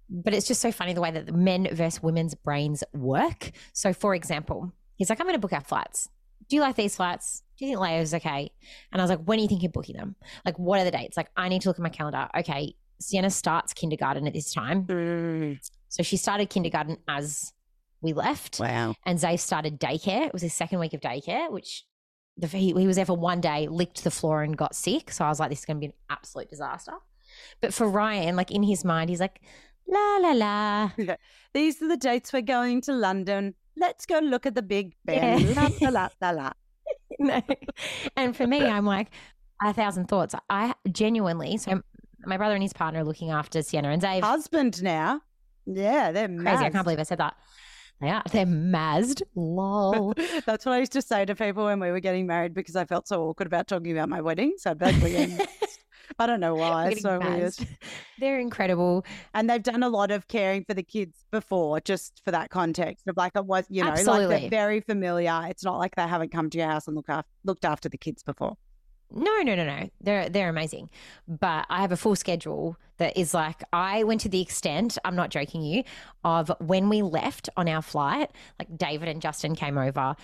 [0.10, 3.51] But it's just so funny the way that the men versus women's brains work.
[3.73, 6.10] So for example, he's like, I'm gonna book our flights.
[6.47, 7.43] Do you like these flights?
[7.57, 8.51] Do you think Leo's okay?
[8.91, 10.15] And I was like, when are you thinking of booking them?
[10.45, 11.15] Like, what are the dates?
[11.15, 12.27] Like, I need to look at my calendar.
[12.37, 14.85] Okay, Sienna starts kindergarten at this time.
[14.85, 15.69] Mm.
[15.89, 17.53] So she started kindergarten as
[18.01, 18.59] we left.
[18.59, 18.95] Wow.
[19.05, 20.27] And Zay started daycare.
[20.27, 21.85] It was his second week of daycare, which
[22.37, 25.11] the, he, he was there for one day, licked the floor and got sick.
[25.11, 26.93] So I was like, this is going to be an absolute disaster.
[27.61, 29.41] But for Ryan, like in his mind, he's like,
[29.87, 30.91] la, la, la.
[30.97, 31.15] Yeah.
[31.53, 33.55] These are the dates we're going to London.
[33.77, 35.39] Let's go look at the Big Ben.
[35.39, 35.69] Yeah.
[35.81, 36.51] La, la, la, la.
[37.19, 37.41] no.
[38.15, 39.10] And for me, I'm like
[39.62, 40.36] a thousand thoughts.
[40.49, 41.82] I genuinely, so
[42.25, 44.23] my brother and his partner are looking after Sienna and Dave.
[44.23, 45.21] Husband now.
[45.65, 46.43] Yeah, they're crazy.
[46.43, 46.58] Mazzed.
[46.58, 47.36] I can't believe I said that.
[48.01, 48.23] They are.
[48.32, 49.21] They're mazzed.
[49.36, 50.13] Lol.
[50.45, 52.86] That's what I used to say to people when we were getting married because I
[52.86, 54.56] felt so awkward about talking about my wedding.
[54.58, 55.38] So I'd be
[56.19, 56.89] I don't know why.
[56.89, 57.53] It's so weird.
[58.19, 59.05] They're incredible.
[59.33, 63.07] And they've done a lot of caring for the kids before, just for that context
[63.07, 64.27] of like it was, you know, Absolutely.
[64.27, 65.41] like they're very familiar.
[65.49, 67.97] It's not like they haven't come to your house and look after, looked after the
[67.97, 68.55] kids before.
[69.11, 69.89] No, no, no, no.
[70.01, 70.89] They're they're amazing.
[71.27, 75.15] But I have a full schedule that is like I went to the extent, I'm
[75.15, 75.83] not joking you,
[76.23, 80.15] of when we left on our flight, like David and Justin came over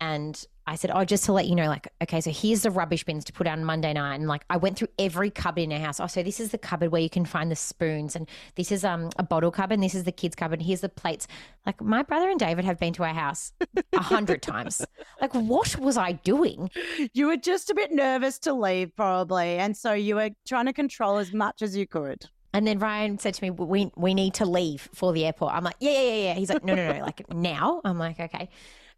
[0.00, 3.02] and I said, Oh, just to let you know, like, okay, so here's the rubbish
[3.02, 4.14] bins to put on Monday night.
[4.14, 5.98] And like I went through every cupboard in our house.
[5.98, 8.84] Oh, so this is the cupboard where you can find the spoons and this is
[8.84, 10.60] um a bottle cupboard and this is the kids' cupboard.
[10.60, 11.26] And here's the plates.
[11.66, 13.52] Like my brother and David have been to our house
[13.92, 14.84] a hundred times.
[15.20, 16.70] Like, what was I doing?
[17.12, 19.58] You were just a bit nervous to leave, probably.
[19.58, 22.26] And so you were trying to control as much as you could.
[22.52, 25.64] And then Ryan said to me, "We we need to leave for the airport." I'm
[25.64, 28.48] like, "Yeah, yeah, yeah." He's like, "No, no, no, like now." I'm like, "Okay,"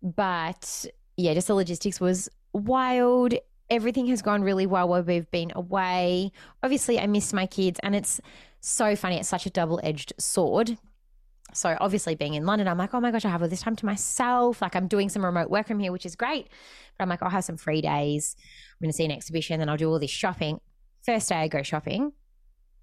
[0.02, 0.86] but
[1.16, 3.34] yeah, just the logistics was wild.
[3.70, 6.32] Everything has gone really well while we've been away.
[6.62, 8.20] Obviously, I missed my kids, and it's
[8.64, 9.18] So funny.
[9.18, 10.78] It's such a double edged sword.
[11.52, 13.76] So obviously being in London, I'm like, oh my gosh, I have all this time
[13.76, 14.62] to myself.
[14.62, 16.48] Like I'm doing some remote work from here, which is great.
[16.96, 18.36] But I'm like, I'll have some free days.
[18.38, 20.60] I'm going to see an exhibition, then I'll do all this shopping.
[21.04, 22.12] First day I go shopping,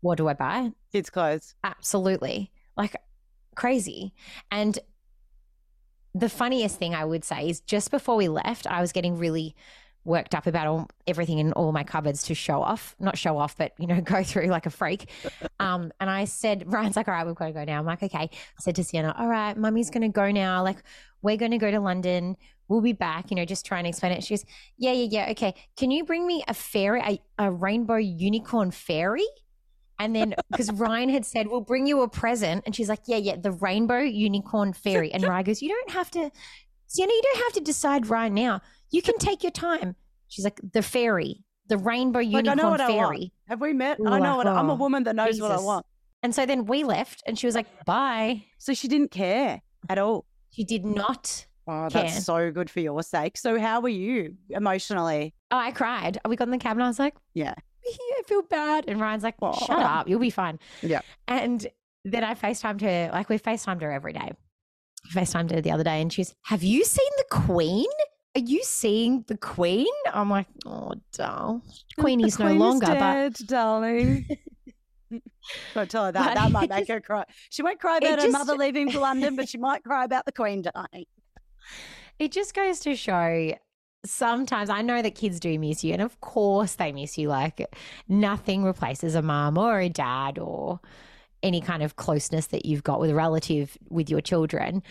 [0.01, 0.71] what do I buy?
[0.91, 1.55] Kids' clothes.
[1.63, 2.51] Absolutely.
[2.75, 2.97] Like
[3.55, 4.13] crazy.
[4.51, 4.77] And
[6.13, 9.55] the funniest thing I would say is just before we left, I was getting really
[10.05, 13.57] worked up about all, everything in all my cupboards to show off, not show off,
[13.57, 15.09] but you know, go through like a freak.
[15.59, 17.79] Um, and I said, Ryan's like, all right, we've got to go now.
[17.79, 18.17] I'm like, okay.
[18.17, 18.29] I
[18.59, 20.63] said to Sienna, all right, mummy's going to go now.
[20.63, 20.83] Like,
[21.21, 22.37] we're going to go to London.
[22.67, 24.23] We'll be back, you know, just trying to explain it.
[24.23, 24.45] She goes,
[24.77, 25.31] yeah, yeah, yeah.
[25.31, 25.55] Okay.
[25.75, 29.25] Can you bring me a fairy, a, a rainbow unicorn fairy?
[29.99, 32.63] And then because Ryan had said, We'll bring you a present.
[32.65, 35.11] And she's like, Yeah, yeah, the rainbow unicorn fairy.
[35.11, 36.31] And Ryan goes, You don't have to,
[36.87, 38.61] Sienna, you don't have to decide right now.
[38.91, 39.95] You can take your time.
[40.29, 43.15] She's like, The fairy, the rainbow Like, unicorn I know what I want.
[43.15, 43.33] fairy.
[43.47, 43.99] Have we met?
[43.99, 45.85] I know like, what I'm a oh, woman that knows what I want.
[46.23, 48.45] And so then we left and she was like, Bye.
[48.57, 50.25] So she didn't care at all.
[50.51, 51.45] She did not.
[51.67, 52.03] Oh, Care.
[52.03, 53.37] that's so good for your sake.
[53.37, 55.35] So how were you emotionally?
[55.51, 56.19] Oh, I cried.
[56.27, 57.53] We got in the cab and I was like, Yeah.
[58.19, 58.85] I feel bad.
[58.87, 60.07] And Ryan's like, Shut up.
[60.07, 60.59] You'll be fine.
[60.81, 61.01] Yeah.
[61.27, 61.65] And
[62.05, 64.31] then I FaceTimed her, like we FaceTimed her every day.
[65.13, 67.87] FaceTimed her the other day and she's, Have you seen the Queen?
[68.35, 69.87] Are you seeing the Queen?
[70.13, 71.61] I'm like, Oh, darling.
[71.99, 74.27] Queenie's The no queen longer, but darling.
[75.73, 76.35] Don't tell her that.
[76.35, 77.23] But That might make her cry.
[77.49, 80.25] She won't cry about her just- mother leaving for London, but she might cry about
[80.25, 81.05] the Queen dying.
[82.19, 83.53] it just goes to show
[84.05, 87.27] sometimes I know that kids do miss you, and of course they miss you.
[87.29, 87.65] Like
[88.07, 90.79] nothing replaces a mom or a dad or
[91.43, 94.83] any kind of closeness that you've got with a relative with your children.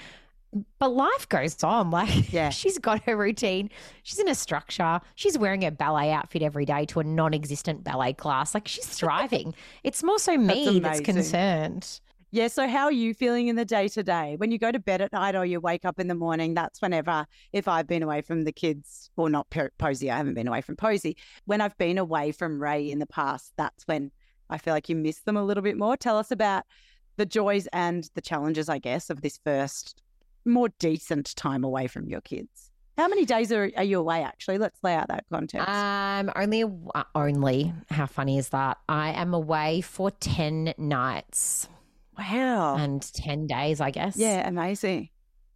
[0.79, 1.91] But life goes on.
[1.99, 2.49] Like, Yeah.
[2.49, 3.69] she's got her routine.
[4.03, 4.99] She's in a structure.
[5.15, 8.55] She's wearing a ballet outfit every day to a non existent ballet class.
[8.55, 9.55] Like, she's thriving.
[9.85, 11.05] it's more so me that's amazing.
[11.05, 12.01] concerned.
[12.31, 12.49] Yeah.
[12.49, 14.35] So, how are you feeling in the day to day?
[14.37, 16.83] When you go to bed at night or you wake up in the morning, that's
[16.83, 20.49] whenever, if I've been away from the kids, or not Po- Posy, I haven't been
[20.49, 21.17] away from Posy.
[21.47, 24.11] When I've been away from Ray in the past, that's when
[24.51, 25.97] I feel like you miss them a little bit more.
[25.97, 26.65] Tell us about
[27.17, 30.03] the joys and the challenges, I guess, of this first
[30.45, 32.71] more decent time away from your kids.
[32.97, 34.59] How many days are, are you away, actually?
[34.59, 35.69] Let's lay out that context.
[35.69, 36.65] Um, only,
[37.15, 37.73] only.
[37.91, 38.79] How funny is that?
[38.89, 41.69] I am away for 10 nights
[42.19, 42.77] wow.
[42.77, 44.17] and 10 days, I guess.
[44.17, 45.09] yeah, amazing.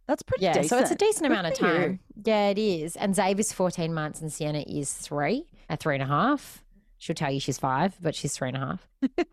[0.07, 0.69] That's pretty Yeah, decent.
[0.69, 1.73] so it's a decent Good amount of for you.
[1.73, 1.99] time.
[2.25, 2.95] Yeah, it is.
[2.97, 6.63] And Xavier's 14 months and Sienna is three, at three and a half.
[6.97, 8.87] She'll tell you she's five, but she's three and a half.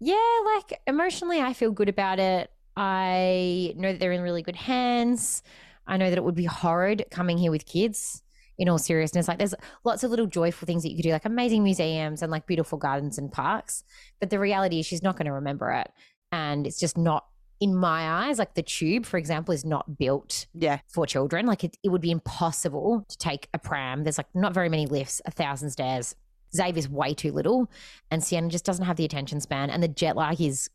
[0.00, 0.16] yeah,
[0.56, 2.50] like emotionally, I feel good about it.
[2.76, 5.42] I know that they're in really good hands.
[5.86, 8.22] I know that it would be horrid coming here with kids.
[8.58, 9.54] In all seriousness, like there's
[9.84, 12.76] lots of little joyful things that you could do, like amazing museums and like beautiful
[12.76, 13.84] gardens and parks.
[14.20, 15.90] But the reality is, she's not going to remember it,
[16.32, 17.26] and it's just not
[17.60, 18.38] in my eyes.
[18.38, 20.80] Like the tube, for example, is not built Yeah.
[20.88, 21.46] for children.
[21.46, 24.04] Like it, it would be impossible to take a pram.
[24.04, 26.14] There's like not very many lifts, a thousand stairs.
[26.54, 27.70] Xavier's way too little,
[28.10, 30.68] and Sienna just doesn't have the attention span, and the jet lag is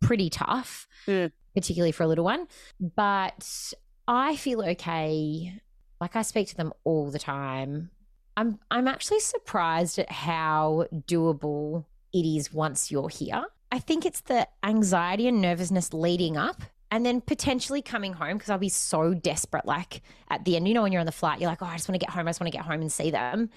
[0.00, 1.28] pretty tough, Yeah.
[1.54, 2.48] particularly for a little one.
[2.80, 3.72] But
[4.08, 5.60] I feel okay.
[6.00, 7.90] Like I speak to them all the time.
[8.36, 13.44] I'm I'm actually surprised at how doable it is once you're here.
[13.72, 18.50] I think it's the anxiety and nervousness leading up and then potentially coming home because
[18.50, 19.64] I'll be so desperate.
[19.64, 21.76] Like at the end, you know, when you're on the flight, you're like, oh, I
[21.76, 22.26] just want to get home.
[22.26, 23.50] I just want to get home and see them.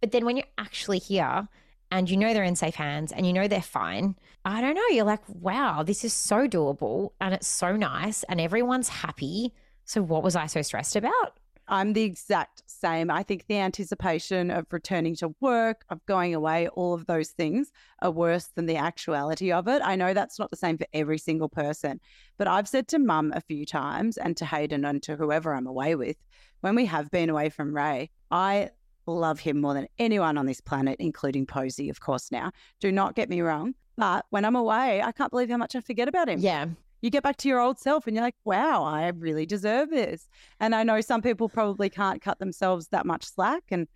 [0.00, 1.48] But then when you're actually here
[1.90, 4.86] and you know they're in safe hands and you know they're fine, I don't know.
[4.90, 9.54] You're like, wow, this is so doable and it's so nice and everyone's happy.
[9.86, 11.38] So what was I so stressed about?
[11.66, 13.10] I'm the exact same.
[13.10, 17.72] I think the anticipation of returning to work, of going away, all of those things
[18.02, 19.80] are worse than the actuality of it.
[19.82, 22.00] I know that's not the same for every single person,
[22.36, 25.66] but I've said to mum a few times and to Hayden and to whoever I'm
[25.66, 26.16] away with,
[26.60, 28.70] when we have been away from Ray, I
[29.06, 32.50] love him more than anyone on this planet, including Posy, of course, now.
[32.80, 33.74] Do not get me wrong.
[33.96, 36.66] But when I'm away, I can't believe how much I forget about him Yeah.
[37.04, 40.26] You get back to your old self and you're like, wow, I really deserve this.
[40.58, 43.64] And I know some people probably can't cut themselves that much slack.
[43.70, 43.88] And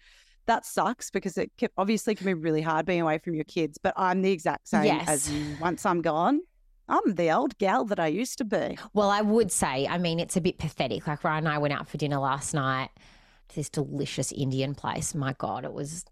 [0.44, 3.78] that sucks because it can, obviously can be really hard being away from your kids.
[3.82, 5.08] But I'm the exact same Yes.
[5.08, 5.56] as you.
[5.58, 6.42] Once I'm gone,
[6.86, 8.76] I'm the old gal that I used to be.
[8.92, 11.06] Well, I would say, I mean, it's a bit pathetic.
[11.06, 12.90] Like Ryan and I went out for dinner last night
[13.48, 15.14] to this delicious Indian place.
[15.14, 16.04] My God, it was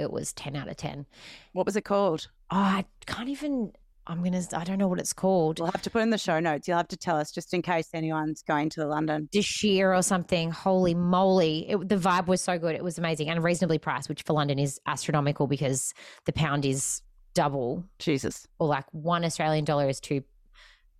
[0.00, 1.06] it was ten out of ten.
[1.52, 2.26] What was it called?
[2.50, 3.70] Oh, I can't even.
[4.06, 4.42] I'm gonna.
[4.52, 5.60] I don't know what it's called.
[5.60, 6.66] We'll have to put in the show notes.
[6.66, 9.28] You'll have to tell us just in case anyone's going to London.
[9.32, 10.50] Deshir or something.
[10.50, 11.70] Holy moly!
[11.70, 12.74] It, the vibe was so good.
[12.74, 15.92] It was amazing and reasonably priced, which for London is astronomical because
[16.24, 17.02] the pound is
[17.34, 18.46] double Jesus.
[18.58, 20.22] or like one Australian dollar is two.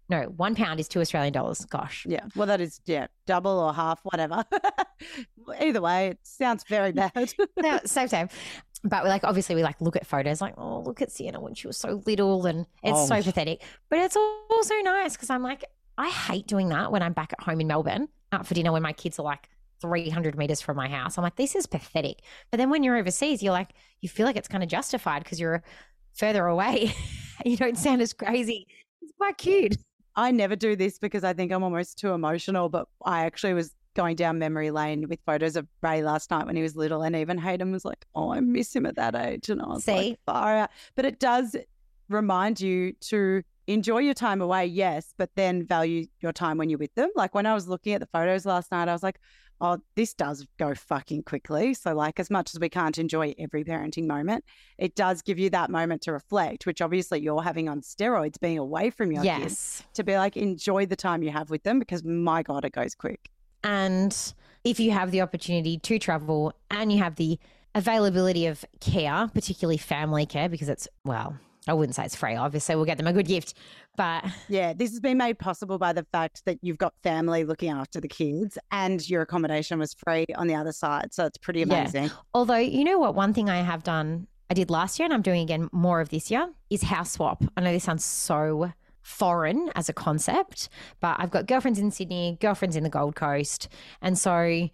[0.08, 1.64] No, one pound is two Australian dollars.
[1.66, 2.04] Gosh.
[2.08, 2.24] Yeah.
[2.34, 4.44] Well, that is, yeah, double or half, whatever.
[5.60, 7.12] Either way, it sounds very bad.
[7.62, 8.28] no, same time.
[8.82, 11.54] But we like obviously we like look at photos like oh look at Sienna when
[11.54, 13.06] she was so little and it's Oh.
[13.06, 13.62] so pathetic.
[13.90, 15.64] But it's also nice because I'm like
[15.98, 18.82] I hate doing that when I'm back at home in Melbourne out for dinner when
[18.82, 19.48] my kids are like
[19.82, 21.18] 300 meters from my house.
[21.18, 22.22] I'm like this is pathetic.
[22.50, 23.70] But then when you're overseas, you're like
[24.00, 25.62] you feel like it's kind of justified because you're
[26.14, 26.94] further away.
[27.44, 28.66] you don't sound as crazy.
[29.02, 29.76] It's quite cute.
[30.16, 33.72] I never do this because I think I'm almost too emotional, but I actually was
[34.00, 37.14] going down memory lane with photos of Ray last night when he was little, and
[37.14, 39.92] even Hayden was like, "Oh, I miss him at that age," and I was See?
[39.92, 41.54] like, "Far out." But it does
[42.08, 46.78] remind you to enjoy your time away, yes, but then value your time when you're
[46.78, 47.10] with them.
[47.14, 49.20] Like when I was looking at the photos last night, I was like,
[49.60, 53.64] "Oh, this does go fucking quickly." So, like, as much as we can't enjoy every
[53.64, 54.46] parenting moment,
[54.78, 58.56] it does give you that moment to reflect, which obviously you're having on steroids, being
[58.56, 62.02] away from your kids to be like enjoy the time you have with them because
[62.02, 63.30] my god it goes quick
[63.64, 64.16] And
[64.64, 67.38] if you have the opportunity to travel and you have the
[67.74, 71.36] availability of care, particularly family care, because it's, well,
[71.68, 72.34] I wouldn't say it's free.
[72.36, 73.54] Obviously, we'll get them a good gift.
[73.96, 77.70] But yeah this has been made possible by the fact that you've got family looking
[77.70, 81.60] after the kids and your accommodation was free on the other side so it's pretty
[81.60, 81.66] Yeah.
[81.66, 83.14] amazing although, you know what?
[83.14, 86.08] One thing I have done, I did last year and I'm doing again more of
[86.08, 87.44] this year, is house swap.
[87.56, 88.72] I know this sounds so
[89.02, 90.68] foreign as a concept,
[91.00, 93.68] but I've got girlfriends in Sydney, girlfriends in the Gold Coast.
[94.02, 94.68] And so,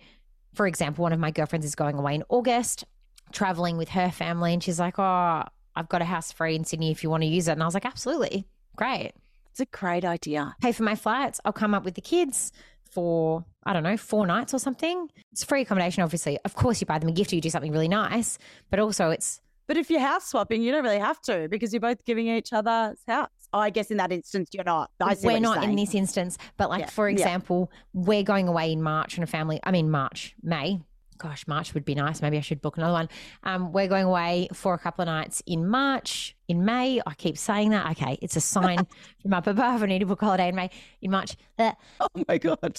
[0.54, 2.84] for example, one of my girlfriends is going away in August,
[3.32, 4.52] traveling with her family.
[4.52, 5.42] And she's like, Oh,
[5.74, 7.52] I've got a house free in Sydney if you want to use it.
[7.52, 8.46] And I was like, Absolutely.
[8.76, 9.12] Great.
[9.50, 11.40] it's a great idea Pay for my flights.
[11.44, 12.52] I'll come up with the kids
[12.90, 15.08] for, I don't know, four nights or something.
[15.32, 16.38] It's free accommodation, obviously.
[16.44, 18.38] Of course, you buy them a gift or you do something really nice,
[18.70, 21.80] but also it's but if you're house swapping you don't really have to because you're
[21.80, 24.90] both giving each other's house i guess in that instance you're not
[25.22, 27.14] we're not in this instance, but like Yeah, for yeah.
[27.14, 29.60] example, we're going away in March and a family.
[29.64, 30.80] I mean March, May.
[31.18, 32.20] Gosh, March would be nice.
[32.20, 33.08] Maybe I should book another one.
[33.42, 37.00] Um, we're going away for a couple of nights in March, in May.
[37.06, 37.90] I keep saying that.
[37.92, 38.86] Okay, it's a sign
[39.22, 39.82] from up above.
[39.82, 40.68] I need to book a holiday in May,
[41.00, 41.36] in March.
[41.58, 42.78] Uh, oh my god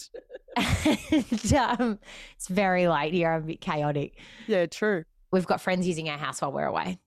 [0.57, 1.99] and, um,
[2.35, 3.31] it's very late here.
[3.31, 4.17] I'm a bit chaotic.
[4.47, 6.99] yeah true We've got friends using our house while we're away.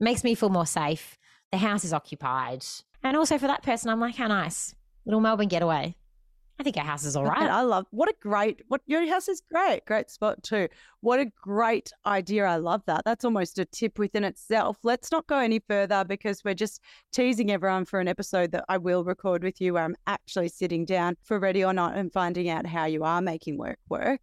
[0.00, 1.18] Makes me feel more safe.
[1.52, 2.64] The house is occupied.
[3.02, 4.74] And also for that person, I'm like, how nice.
[5.04, 5.96] Little Melbourne getaway.
[6.60, 7.48] I think our house is all right.
[7.48, 10.66] I love what a great what your house is great, great spot too.
[11.02, 12.46] What a great idea.
[12.46, 13.04] I love that.
[13.04, 14.78] That's almost a tip within itself.
[14.82, 16.80] Let's not go any further because we're just
[17.12, 20.84] teasing everyone for an episode that I will record with you where I'm actually sitting
[20.84, 24.20] down for ready or not and finding out how you are making work work.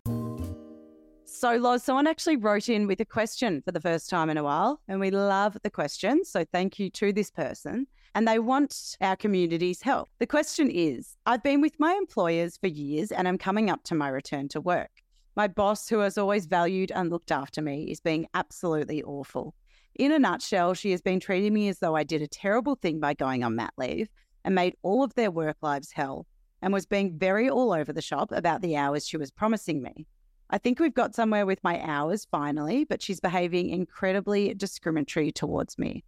[1.28, 4.44] So, Loz, someone actually wrote in with a question for the first time in a
[4.44, 6.24] while, and we love the question.
[6.24, 7.88] So, thank you to this person.
[8.16, 10.08] And they want our community's help.
[10.20, 13.96] The question is I've been with my employers for years and I'm coming up to
[13.96, 14.90] my return to work.
[15.36, 19.54] My boss, who has always valued and looked after me, is being absolutely awful.
[19.96, 23.02] In a nutshell, she has been treating me as though I did a terrible thing
[23.02, 24.08] by going on mat leave
[24.46, 26.26] and made all of their work lives hell,
[26.62, 30.08] and was being very all over the shop about the hours she was promising me.
[30.52, 35.78] I think we've got somewhere with my hours finally, but she's behaving incredibly discriminatory towards
[35.78, 36.06] me.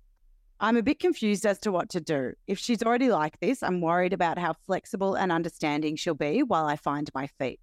[0.59, 2.33] I'm a bit confused as to what to do.
[2.47, 6.65] If she's already like this, I'm worried about how flexible and understanding she'll be while
[6.65, 7.59] I find my feet.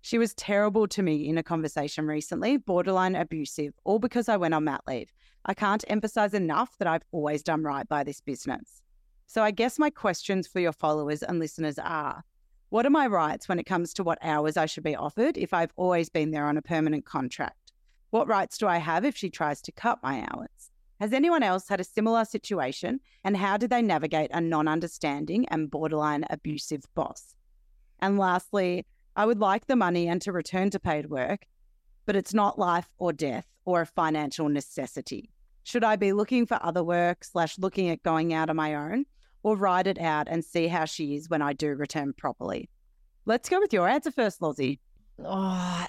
[0.00, 4.54] She was terrible to me in a conversation recently, borderline abusive, all because I went
[4.54, 5.10] on mat leave.
[5.46, 8.80] I can't emphasize enough that I've always done right by this business.
[9.26, 12.22] So I guess my questions for your followers and listeners are
[12.68, 15.52] what are my rights when it comes to what hours I should be offered if
[15.52, 17.72] I've always been there on a permanent contract?
[18.10, 20.70] What rights do I have if she tries to cut my hours?
[21.00, 25.46] Has anyone else had a similar situation and how did they navigate a non understanding
[25.48, 27.34] and borderline abusive boss?
[28.00, 28.86] And lastly,
[29.16, 31.46] I would like the money and to return to paid work,
[32.06, 35.30] but it's not life or death or a financial necessity.
[35.64, 39.06] Should I be looking for other work slash looking at going out on my own
[39.42, 42.68] or ride it out and see how she is when I do return properly?
[43.24, 44.80] Let's go with your answer first, Lozzie.
[45.18, 45.86] Oh,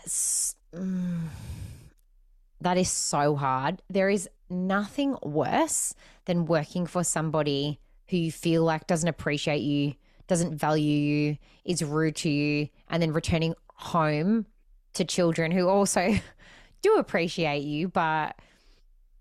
[2.66, 3.84] that is so hard.
[3.92, 5.94] There is nothing worse
[6.26, 9.94] than working for somebody who you feel like doesn't appreciate you,
[10.28, 14.48] doesn't value you, is rude to you, and then returning home
[14.94, 16.16] to children who also
[16.82, 18.36] do appreciate you, but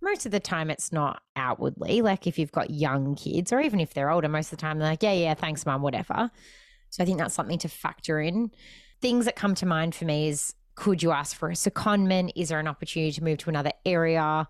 [0.00, 2.00] most of the time it's not outwardly.
[2.00, 4.78] Like if you've got young kids, or even if they're older, most of the time
[4.78, 6.30] they're like, yeah, yeah, thanks, mum, whatever.
[6.88, 8.52] So I think that's something to factor in.
[9.02, 12.32] Things that come to mind for me is could you ask for a secondment?
[12.36, 14.48] Is there an opportunity to move to another area?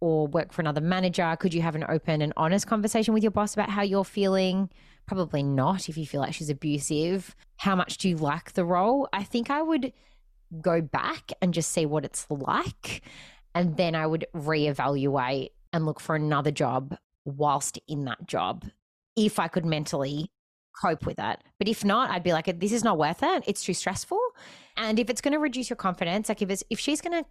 [0.00, 1.36] or work for another manager?
[1.38, 4.70] Could you have an open and honest conversation with your boss about how you're feeling?
[5.06, 7.34] Probably not if you feel like she's abusive.
[7.56, 9.08] How much do you like the role?
[9.12, 9.92] I think I would
[10.60, 13.02] go back and just see what it's like.
[13.54, 18.64] And then I would reevaluate and look for another job whilst in that job
[19.16, 20.30] if I could mentally
[20.80, 21.42] cope with that.
[21.58, 23.42] But if not, I'd be like, this is not worth it.
[23.46, 24.20] It's too stressful.
[24.78, 27.28] And if it's going to reduce your confidence, like if it's if she's going to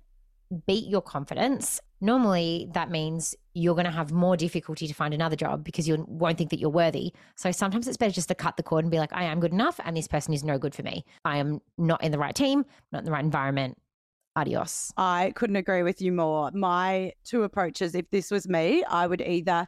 [0.66, 5.36] beat your confidence, normally that means you're going to have more difficulty to find another
[5.36, 7.14] job because you won't think that you're worthy.
[7.36, 9.52] So sometimes it's better just to cut the cord and be like, I am good
[9.54, 11.04] enough and this person is no good for me.
[11.26, 13.78] I am not in the right team, not in the right environment.
[14.36, 14.94] Adios.
[14.98, 16.52] I couldn't agree with you more.
[16.54, 19.68] My two approaches, if this was me, I would either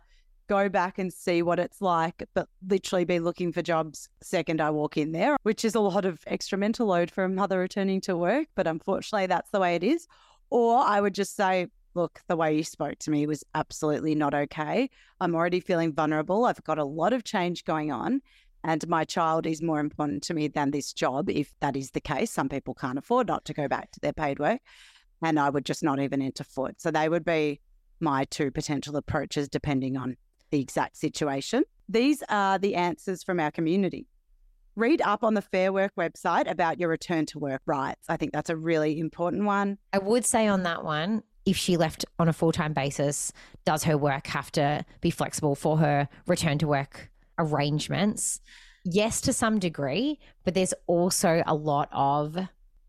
[0.49, 4.71] go back and see what it's like, but literally be looking for jobs second I
[4.71, 8.01] walk in there, which is a lot of extra mental load for a mother returning
[8.01, 8.47] to work.
[8.55, 10.07] But unfortunately, that's the way it is.
[10.49, 14.33] Or I would just say, look, the way you spoke to me was absolutely not
[14.33, 14.89] okay.
[15.21, 16.45] I'm already feeling vulnerable.
[16.45, 18.21] I've got a lot of change going on.
[18.63, 22.01] And my child is more important to me than this job, if that is the
[22.01, 22.31] case.
[22.31, 24.59] Some people can't afford not to go back to their paid work.
[25.21, 26.81] And I would just not even enter foot.
[26.81, 27.61] So they would be
[27.99, 30.17] my two potential approaches, depending on
[30.51, 31.63] the exact situation.
[31.87, 34.07] These are the answers from our community.
[34.75, 38.05] Read up on the Fair Work website about your return to work rights.
[38.07, 39.77] I think that's a really important one.
[39.91, 43.33] I would say on that one, if she left on a full time basis,
[43.65, 48.39] does her work have to be flexible for her return to work arrangements?
[48.85, 52.37] Yes, to some degree, but there's also a lot of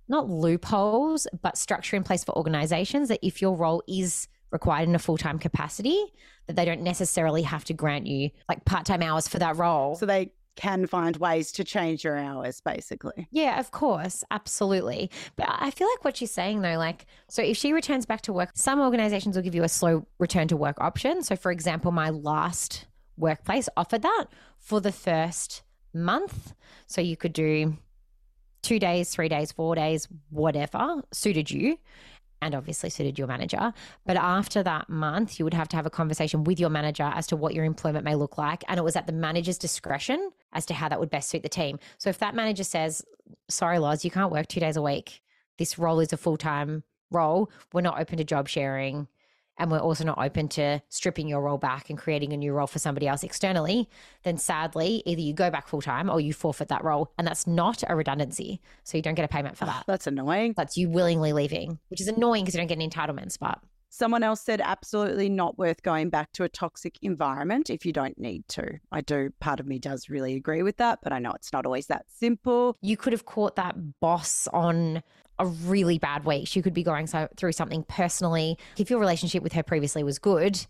[0.08, 4.94] not loopholes, but structure in place for organizations that if your role is required in
[4.94, 6.04] a full time capacity,
[6.46, 9.94] that they don't necessarily have to grant you like part time hours for that role.
[9.94, 13.26] So they can find ways to change your hours, basically.
[13.30, 14.24] Yeah, of course.
[14.30, 15.10] Absolutely.
[15.36, 18.32] But I feel like what she's saying though, like, so if she returns back to
[18.32, 21.22] work, some organizations will give you a slow return to work option.
[21.22, 22.86] So, for example, my last
[23.16, 24.26] workplace offered that
[24.58, 25.62] for the first
[25.94, 26.52] month.
[26.86, 27.78] So you could do
[28.62, 31.78] two days, three days, four days, whatever suited you
[32.42, 33.72] and obviously suited your manager.
[34.06, 37.26] But after that month, you would have to have a conversation with your manager as
[37.28, 38.64] to what your employment may look like.
[38.68, 41.48] And it was at the manager's discretion as to how that would best suit the
[41.48, 41.78] team.
[41.98, 43.04] So if that manager says,
[43.48, 45.22] sorry, Loz, you can't work two days a week,
[45.58, 49.08] this role is a full time role, we're not open to job sharing
[49.60, 52.66] and we're also not open to stripping your role back and creating a new role
[52.66, 53.88] for somebody else externally,
[54.22, 57.12] then sadly, either you go back full time or you forfeit that role.
[57.18, 58.60] And that's not a redundancy.
[58.84, 59.84] So you don't get a payment for ah, that.
[59.86, 60.54] That's annoying.
[60.56, 63.38] That's you willingly leaving, which is annoying because you don't get any entitlements.
[63.38, 63.60] But
[63.92, 68.16] Someone else said absolutely not worth going back to a toxic environment if you don't
[68.16, 68.78] need to.
[68.92, 71.66] I do, part of me does really agree with that, but I know it's not
[71.66, 72.76] always that simple.
[72.80, 75.02] you could have caught that boss on
[75.40, 76.46] a really bad week.
[76.46, 78.58] She could be going so, through something personally.
[78.76, 80.64] If your relationship with her previously was good,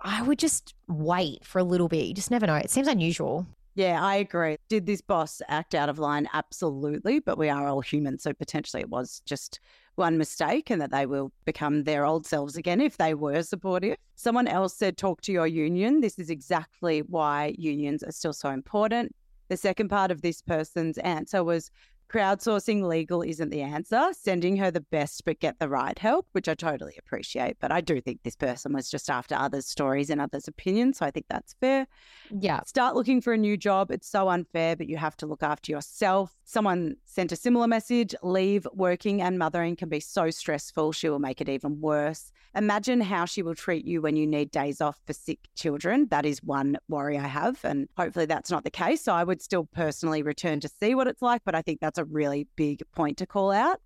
[0.00, 2.06] I would just wait for a little bit.
[2.06, 2.56] You just never know.
[2.56, 3.46] It seems unusual.
[3.76, 4.56] Yeah, I agree.
[4.68, 6.28] Did this boss act out of line?
[6.32, 7.20] Absolutely.
[7.20, 8.18] But we are all human.
[8.18, 9.60] So potentially it was just
[9.96, 13.96] one mistake and that they will become their old selves again if they were supportive.
[14.14, 16.00] Someone else said, talk to your union.
[16.00, 19.14] This is exactly why unions are still so important.
[19.48, 21.70] The second part of this person's answer was
[22.12, 24.08] crowdsourcing legal isn't the answer.
[24.12, 27.56] Sending her the best but get the right help, which I totally appreciate.
[27.60, 30.98] But I do think this person was just after others' stories and others' opinions.
[30.98, 31.86] So I think that's fair.
[32.30, 32.60] Yeah.
[32.64, 33.90] Start looking for a new job.
[33.90, 36.36] It's so unfair, but you have to look after yourself.
[36.44, 40.92] Someone sent a similar message leave working and mothering can be so stressful.
[40.92, 42.32] She will make it even worse.
[42.54, 46.06] Imagine how she will treat you when you need days off for sick children.
[46.08, 47.62] That is one worry I have.
[47.64, 49.02] And hopefully that's not the case.
[49.02, 51.42] So I would still personally return to see what it's like.
[51.44, 53.80] But I think that's a really big point to call out.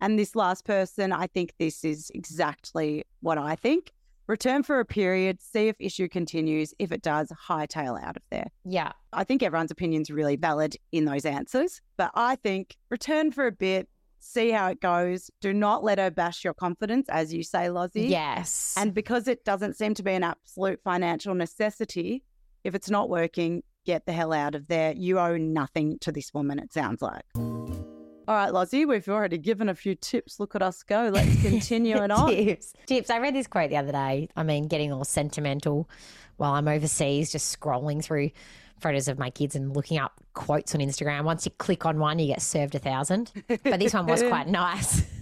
[0.00, 3.92] And this last person, I think this is exactly what I think.
[4.26, 6.72] Return for a period, see if issue continues.
[6.78, 8.48] If it does, hightail out of there.
[8.64, 8.92] Yeah.
[9.12, 13.52] I think everyone's opinion's really valid in those answers, but I think return for a
[13.52, 13.88] bit,
[14.20, 15.30] see how it goes.
[15.42, 18.06] Do not let her bash your confidence, as you say, Lozzie.
[18.06, 18.74] Yes.
[18.78, 22.24] And because it doesn't seem to be an absolute financial necessity,
[22.64, 24.94] if it's not working, get the hell out of there.
[24.96, 27.24] You owe nothing to this woman, it sounds like.
[28.26, 30.40] All right, Lozzie, we've already given a few tips.
[30.40, 31.10] Look at us go.
[31.12, 32.30] Let's continue it on.
[32.30, 32.72] tips.
[32.86, 33.10] Tips.
[33.10, 34.28] I read this quote the other day.
[34.34, 35.88] I mean, getting all sentimental
[36.36, 38.30] while I'm overseas, just scrolling through
[38.80, 41.24] photos of my kids and looking up quotes on Instagram.
[41.24, 43.30] Once you click on one, you get served a thousand.
[43.46, 45.02] But this one was quite nice.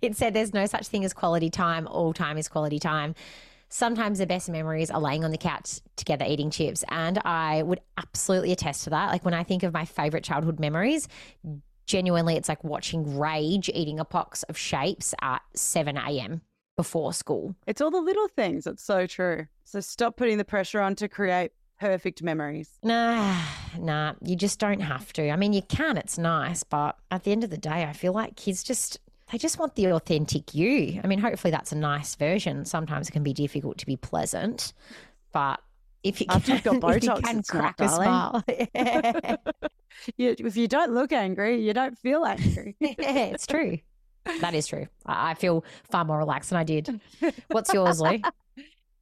[0.00, 1.86] It said, There's no such thing as quality time.
[1.86, 3.14] All time is quality time.
[3.68, 6.82] Sometimes the best memories are laying on the couch together eating chips.
[6.88, 9.08] And I would absolutely attest to that.
[9.10, 11.08] Like when I think of my favorite childhood memories,
[11.90, 16.40] genuinely, it's like watching Rage eating a box of shapes at 7 a.m.
[16.76, 17.56] before school.
[17.66, 18.66] It's all the little things.
[18.66, 19.48] It's so true.
[19.64, 22.78] So stop putting the pressure on to create perfect memories.
[22.84, 23.36] Nah,
[23.78, 25.30] nah, you just don't have to.
[25.30, 28.12] I mean, you can, it's nice, but at the end of the day, I feel
[28.12, 29.00] like kids just
[29.32, 31.00] they just want the authentic you.
[31.02, 32.64] I mean, hopefully that's a nice version.
[32.64, 34.72] Sometimes it can be difficult to be pleasant,
[35.32, 35.60] but
[36.02, 38.44] if you After you've got can, if you can crack a smile.
[38.74, 39.36] Yeah.
[40.16, 42.76] You, if you don't look angry, you don't feel angry.
[42.80, 43.78] yeah, it's true.
[44.40, 44.86] That is true.
[45.06, 47.00] I feel far more relaxed than I did.
[47.48, 48.18] What's yours, Lou?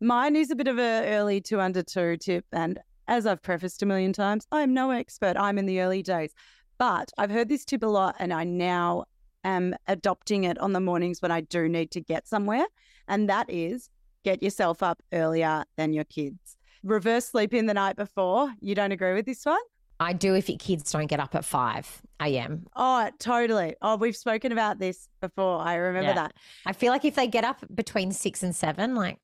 [0.01, 2.45] Mine is a bit of a early two under two tip.
[2.53, 2.79] And
[3.09, 5.37] as I've prefaced a million times, I'm no expert.
[5.37, 6.35] I'm in the early days.
[6.79, 9.05] But I've heard this tip a lot and I now
[9.45, 12.67] am adopting it on the mornings when I do need to get somewhere.
[13.09, 13.91] And that is
[14.25, 16.57] get yourself up earlier than your kids.
[16.85, 18.53] Reverse sleep in the night before.
[18.61, 19.59] You don't agree with this one?
[20.01, 22.67] I do if your kids don't get up at 5 a.m.
[22.77, 23.75] Oh, totally.
[23.83, 25.61] Oh, we've spoken about this before.
[25.61, 26.15] I remember Yeah.
[26.15, 26.35] that.
[26.67, 29.19] I feel like if they get up between 6 and 7, like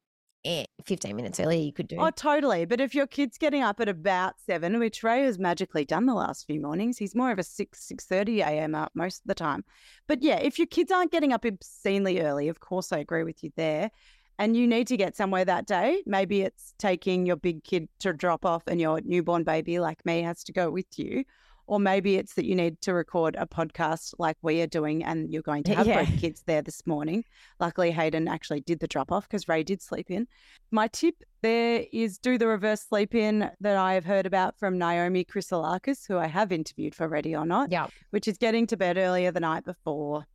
[0.45, 1.97] eh, 15 minutes earlier, you could do.
[1.99, 2.65] Oh, totally.
[2.65, 6.15] But if your kid's getting up at about seven, which Ray has magically done the
[6.15, 8.75] last few mornings, he's more of a six six thirty a.m.
[8.75, 9.65] up most of the time.
[10.09, 13.43] But yeah, if your kids aren't getting up obscenely early, of course I agree with
[13.43, 13.91] you there.
[14.39, 16.03] And you need to get somewhere that day.
[16.07, 20.23] Maybe it's taking your big kid to drop off, and your newborn baby, like me,
[20.23, 21.25] has to go with you.
[21.67, 25.33] Or maybe it's that you need to record a podcast like we are doing, and
[25.33, 26.05] you're going to have Yeah.
[26.05, 27.25] both kids there this morning.
[27.59, 30.27] Luckily, Hayden actually did the drop off because Ray did sleep in.
[30.71, 34.77] My tip there is do the reverse sleep in that I have heard about from
[34.79, 37.87] Naomi Chrysolakis, who I have interviewed for Ready or Not, yeah.
[38.11, 40.27] which is getting to bed earlier the night before.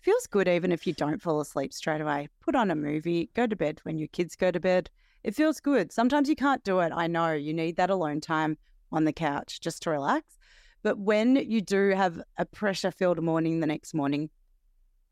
[0.00, 2.28] Feels good even if you don't fall asleep straight away.
[2.40, 4.90] Put on a movie, go to bed when your kids go to bed.
[5.24, 5.92] It feels good.
[5.92, 6.92] Sometimes you can't do it.
[6.94, 8.58] I know you need that alone time
[8.92, 10.38] on the couch just to relax.
[10.82, 14.30] But when you do have a pressure filled morning the next morning,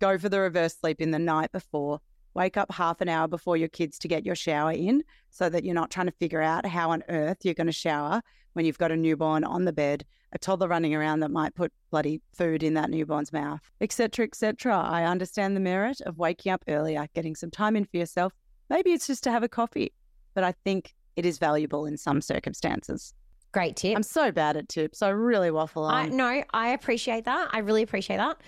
[0.01, 2.01] go for the reverse sleep in the night before.
[2.35, 5.65] Wake up half an hour before your kids to get your shower in so that
[5.65, 8.23] you're not trying to figure out how on earth you're going to shower
[8.55, 10.05] when you've got a newborn on the bed,
[10.35, 14.77] a toddler running around that might put bloody food in that newborn's mouth, etc., etc.
[14.77, 18.33] I understand the merit of waking up earlier, getting some time in for yourself.
[18.69, 19.93] Maybe it's just to have a coffee,
[20.35, 23.15] but I think it is valuable in some circumstances.
[23.53, 23.97] Great tip.
[23.97, 25.01] I'm so bad at tips.
[25.01, 26.17] I really waffle I, on.
[26.17, 27.51] no, I appreciate that.
[27.53, 28.39] I really appreciate that.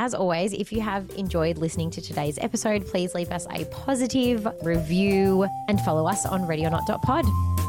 [0.00, 4.46] As always, if you have enjoyed listening to today's episode, please leave us a positive
[4.62, 7.67] review and follow us on readyornot.pod.